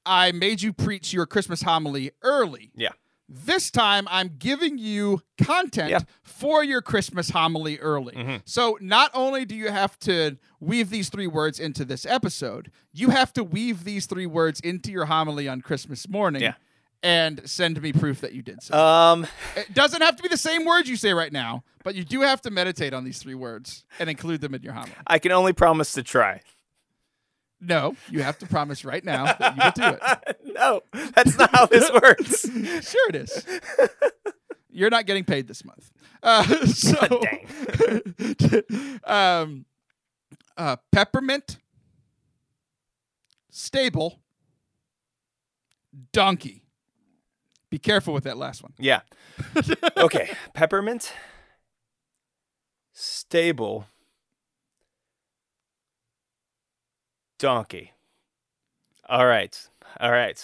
[0.04, 2.72] I made you preach your Christmas homily early.
[2.74, 2.90] Yeah.
[3.28, 6.00] This time, I'm giving you content Yeah.
[6.22, 8.14] for your Christmas homily early.
[8.14, 8.42] Mhm.
[8.44, 13.10] So not only do you have to weave these three words into this episode, you
[13.10, 16.42] have to weave these three words into your homily on Christmas morning.
[16.42, 16.54] Yeah.
[17.02, 18.78] And send me proof that you did so.
[18.78, 22.02] Um, It doesn't have to be the same words you say right now, but you
[22.04, 24.92] do have to meditate on these three words and include them in your homily.
[25.06, 26.40] I can only promise to try.
[27.66, 30.40] No, you have to promise right now that you will do it.
[30.54, 30.82] no,
[31.14, 32.44] that's not how this works.
[32.84, 33.46] Sure, it is.
[34.70, 35.90] You're not getting paid this month.
[36.22, 37.20] Uh, so,
[39.04, 39.64] um,
[40.56, 41.58] uh, peppermint,
[43.50, 44.20] stable,
[46.12, 46.62] donkey.
[47.70, 48.72] Be careful with that last one.
[48.78, 49.00] Yeah.
[49.96, 50.30] Okay.
[50.54, 51.12] Peppermint.
[52.92, 53.86] Stable.
[57.44, 57.92] Donkey.
[59.06, 59.68] All right.
[60.00, 60.42] All right.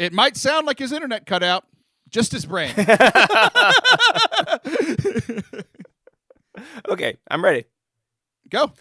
[0.00, 1.64] It might sound like his internet cut out,
[2.10, 2.74] just his brain.
[6.88, 7.66] Okay, I'm ready.
[8.50, 8.72] Go.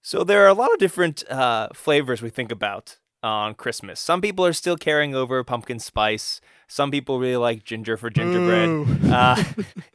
[0.00, 4.00] So there are a lot of different uh, flavors we think about on Christmas.
[4.00, 6.40] Some people are still carrying over pumpkin spice.
[6.68, 9.12] Some people really like ginger for gingerbread.
[9.12, 9.42] Uh,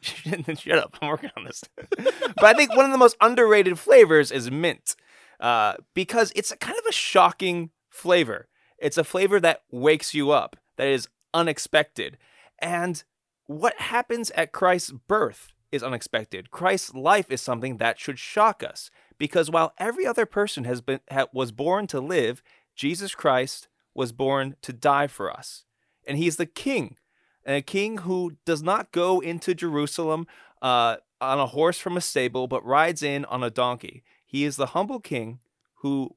[0.54, 1.64] shut up, I'm working on this.
[1.98, 4.94] but I think one of the most underrated flavors is mint,
[5.42, 8.48] uh, because it's a kind of a shocking flavor.
[8.78, 12.16] It's a flavor that wakes you up, that is unexpected,
[12.58, 13.02] and
[13.46, 16.50] what happens at Christ's birth is unexpected.
[16.50, 21.00] Christ's life is something that should shock us because while every other person has been
[21.10, 22.42] ha, was born to live,
[22.74, 25.64] Jesus Christ was born to die for us.
[26.06, 26.96] And he's the king,
[27.44, 30.26] and a king who does not go into Jerusalem
[30.60, 34.02] uh, on a horse from a stable, but rides in on a donkey.
[34.32, 35.40] He is the humble king
[35.80, 36.16] who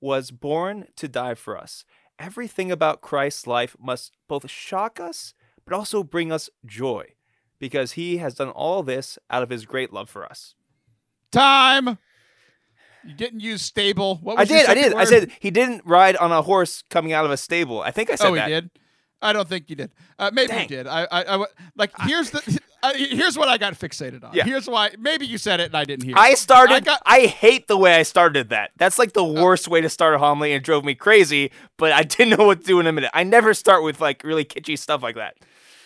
[0.00, 1.84] was born to die for us.
[2.18, 5.32] Everything about Christ's life must both shock us,
[5.64, 7.14] but also bring us joy,
[7.60, 10.56] because he has done all this out of his great love for us.
[11.30, 11.98] Time.
[13.04, 14.18] You didn't use stable.
[14.22, 14.94] What I was your I did, I did.
[14.94, 17.80] I said he didn't ride on a horse coming out of a stable.
[17.80, 18.48] I think I said oh, that.
[18.48, 18.70] he did.
[19.20, 19.92] I don't think you did.
[20.18, 20.62] Uh, maybe Dang.
[20.62, 20.88] you did.
[20.88, 21.46] I, I, I,
[21.76, 21.92] like.
[22.00, 22.60] Here's the.
[22.82, 24.34] Uh, here's what I got fixated on.
[24.34, 24.44] Yeah.
[24.44, 24.90] Here's why.
[24.98, 26.14] Maybe you said it and I didn't hear.
[26.16, 26.72] I started.
[26.72, 28.72] I I, got- Uh, hate the way I started that.
[28.76, 31.52] That's like the worst way to start a homily and drove me crazy.
[31.76, 33.10] But I didn't know what to do in a minute.
[33.14, 35.36] I never start with like really kitschy stuff like that.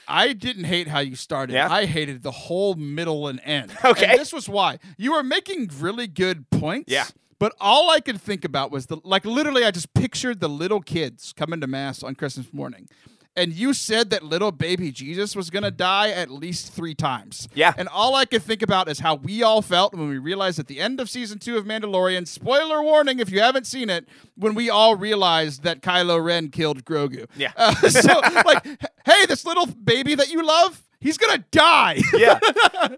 [0.08, 1.54] I didn't hate how you started.
[1.54, 1.68] Yeah?
[1.70, 3.72] I hated the whole middle and end.
[3.84, 4.06] Okay.
[4.06, 4.78] And this was why.
[4.96, 6.92] You were making really good points.
[6.92, 7.06] Yeah.
[7.38, 10.80] But all I could think about was the like literally I just pictured the little
[10.80, 12.88] kids coming to mass on Christmas morning.
[13.36, 17.48] And you said that little baby Jesus was going to die at least 3 times.
[17.54, 17.74] Yeah.
[17.76, 20.68] And all I could think about is how we all felt when we realized at
[20.68, 24.54] the end of season 2 of Mandalorian, spoiler warning if you haven't seen it, when
[24.54, 27.26] we all realized that Kylo Ren killed Grogu.
[27.36, 27.52] Yeah.
[27.56, 28.64] Uh, so like
[29.04, 32.00] hey, this little baby that you love, he's going to die.
[32.14, 32.38] Yeah.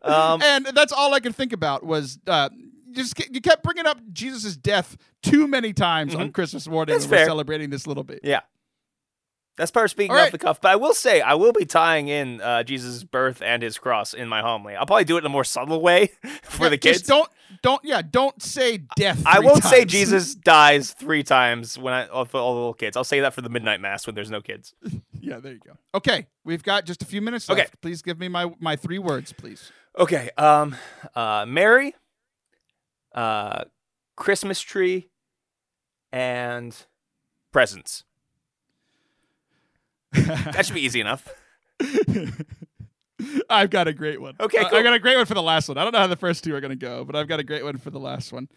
[0.03, 2.49] Um, and that's all I could think about was uh,
[2.93, 7.01] just you kept bringing up Jesus' death too many times on Christmas morning Mm-hmm.
[7.01, 7.27] That's when we're fair.
[7.27, 8.21] celebrating this little bit.
[8.23, 8.41] yeah.
[9.59, 10.33] That's part of speaking All off right.
[10.33, 10.61] the cuff.
[10.61, 14.15] But I will say, I will be tying in uh, Jesus' birth and his cross
[14.15, 14.75] in my homily.
[14.77, 16.07] I'll probably do it in a more subtle way
[16.45, 17.03] for Yeah, the kids.
[17.03, 17.29] don't
[17.63, 19.21] don't yeah don't say death.
[19.27, 19.85] I won't say.
[19.85, 22.97] Jesus dies three times when I for all the little kids.
[22.97, 24.75] I'll say that for the midnight mass when there's no kids.
[25.21, 25.73] yeah, there you go.
[25.95, 27.61] Okay, we've got just a few minutes left.
[27.61, 27.71] Okay.
[27.83, 29.73] Please give me my my three words, please.
[29.99, 30.31] Okay.
[30.39, 30.77] Um.
[31.15, 31.45] Uh.
[31.49, 31.95] Mary.
[33.15, 33.65] Uh.
[34.17, 35.09] Christmas tree.
[36.13, 36.75] And
[37.53, 38.05] presents.
[40.13, 41.27] That should be easy enough.
[43.51, 44.35] I've got a great one.
[44.39, 44.79] Okay, Uh, cool.
[44.79, 45.77] I got a great one for the last one.
[45.77, 47.45] I don't know how the first two are going to go, but I've got a
[47.45, 48.49] great one for the last one.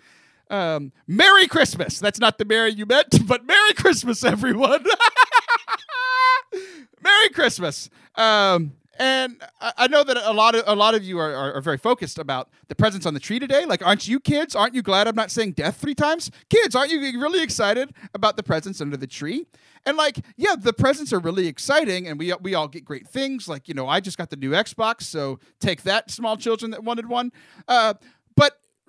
[0.49, 1.99] Um, Merry Christmas.
[1.99, 4.85] That's not the Merry you meant, but Merry Christmas, everyone.
[7.01, 7.89] Merry Christmas.
[8.15, 11.61] Um, and I, know that a lot of a lot of you are, are, are
[11.61, 13.65] very focused about the presents on the tree today.
[13.65, 14.55] Like, aren't you kids?
[14.55, 16.29] Aren't you glad I'm not saying death three times?
[16.51, 19.47] Kids, aren't you really excited about the presents under the tree?
[19.87, 23.47] And like, yeah, the presents are really exciting, and we we all get great things.
[23.47, 26.83] Like, you know, I just got the new Xbox, so take that, small children that
[26.83, 27.31] wanted one.
[27.67, 27.95] Uh,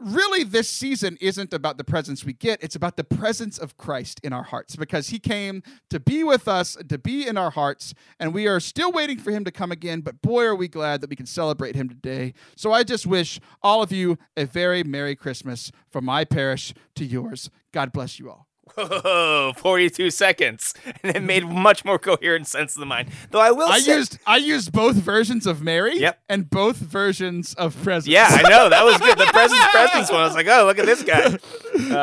[0.05, 4.20] really this season isn't about the presents we get it's about the presence of christ
[4.22, 7.94] in our hearts because he came to be with us to be in our hearts
[8.18, 11.00] and we are still waiting for him to come again but boy are we glad
[11.00, 12.34] that we can celebrate him today.
[12.57, 17.05] So i just wish all of you a very merry christmas from my parish to
[17.05, 17.50] yours.
[17.72, 20.72] God bless you all Whoa, 42 seconds.
[21.02, 23.10] And it made much more coherent sense than mine.
[23.30, 23.96] Though I will I say.
[23.96, 26.18] used I used both versions of Mary Yep.
[26.28, 28.08] and both versions of presents.
[28.08, 28.68] yeah, I know.
[28.70, 29.18] That was good.
[29.18, 30.20] The presents, presents one.
[30.20, 31.28] I was like, oh, look at this guy.
[31.78, 31.96] you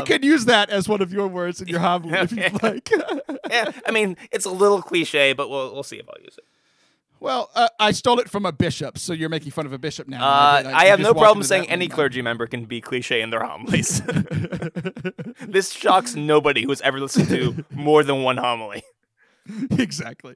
[0.00, 2.90] Um, can use that as one of your words in your homily if you'd like.
[3.50, 6.44] yeah, I mean, it's a little cliche, but we'll, we'll see if I'll use it.
[7.24, 10.08] Well, uh, I stole it from a bishop, so you're making fun of a bishop
[10.08, 10.22] now.
[10.22, 10.72] Uh, did.
[10.72, 11.94] I have no problem saying any one.
[11.94, 14.02] clergy member can be cliche in their homilies.
[15.40, 18.82] this shocks nobody who has ever listened to more than one homily.
[19.70, 20.34] exactly.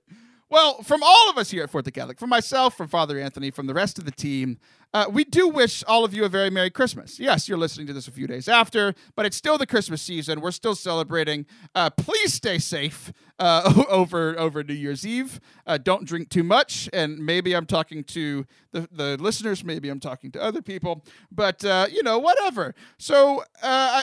[0.50, 3.66] Well, from all of us here at Forte Catholic, from myself, from Father Anthony, from
[3.66, 4.58] the rest of the team,
[4.94, 7.20] uh, we do wish all of you a very Merry Christmas.
[7.20, 10.40] Yes, you're listening to this a few days after, but it's still the Christmas season.
[10.40, 11.44] We're still celebrating.
[11.74, 15.38] Uh, please stay safe uh, over over New Year's Eve.
[15.66, 20.00] Uh, don't drink too much, and maybe I'm talking to the, the listeners, maybe I'm
[20.00, 22.74] talking to other people, but uh, you know, whatever.
[22.96, 24.02] So, uh,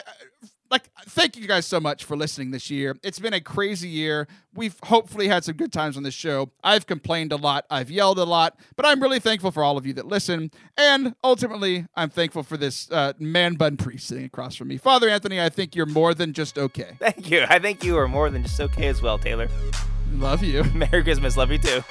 [0.70, 2.96] like thank you guys so much for listening this year.
[3.02, 4.28] It's been a crazy year.
[4.54, 6.50] We've hopefully had some good times on this show.
[6.64, 7.66] I've complained a lot.
[7.70, 10.50] I've yelled a lot but i'm really thankful for all of you that listen.
[10.76, 14.76] And ultimately i'm thankful for this uh, man bun priest sitting across from me.
[14.76, 16.96] Father anthony i think you're more than just okay.
[16.98, 17.44] Thank you.
[17.48, 19.48] I think you are more than just okay as well, Taylor.
[20.12, 20.64] love you.
[20.74, 21.36] Merry Christmas.
[21.36, 21.82] Love you too.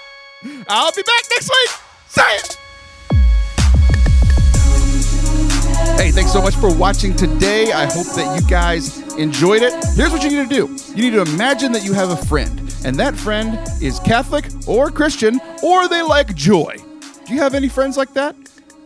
[0.69, 1.79] i'll be back next week.
[2.07, 2.64] Say it
[5.97, 7.71] Hey, thanks so much for watching today.
[7.71, 9.73] I hope that you guys enjoyed it.
[9.95, 12.59] Here's what you need to do you need to imagine that you have a friend,
[12.83, 16.75] and that friend is Catholic or Christian, or they like joy.
[17.25, 18.35] Do you have any friends like that?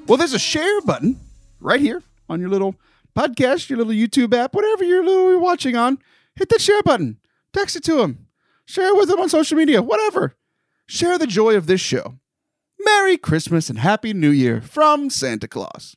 [0.07, 1.19] Well, there's a share button
[1.59, 2.75] right here on your little
[3.15, 5.97] podcast, your little YouTube app, whatever you're you're watching on.
[6.35, 7.17] Hit that share button,
[7.53, 8.27] text it to them,
[8.65, 10.35] share it with them on social media, whatever.
[10.85, 12.19] Share the joy of this show.
[12.79, 15.95] Merry Christmas and Happy New Year from Santa Claus.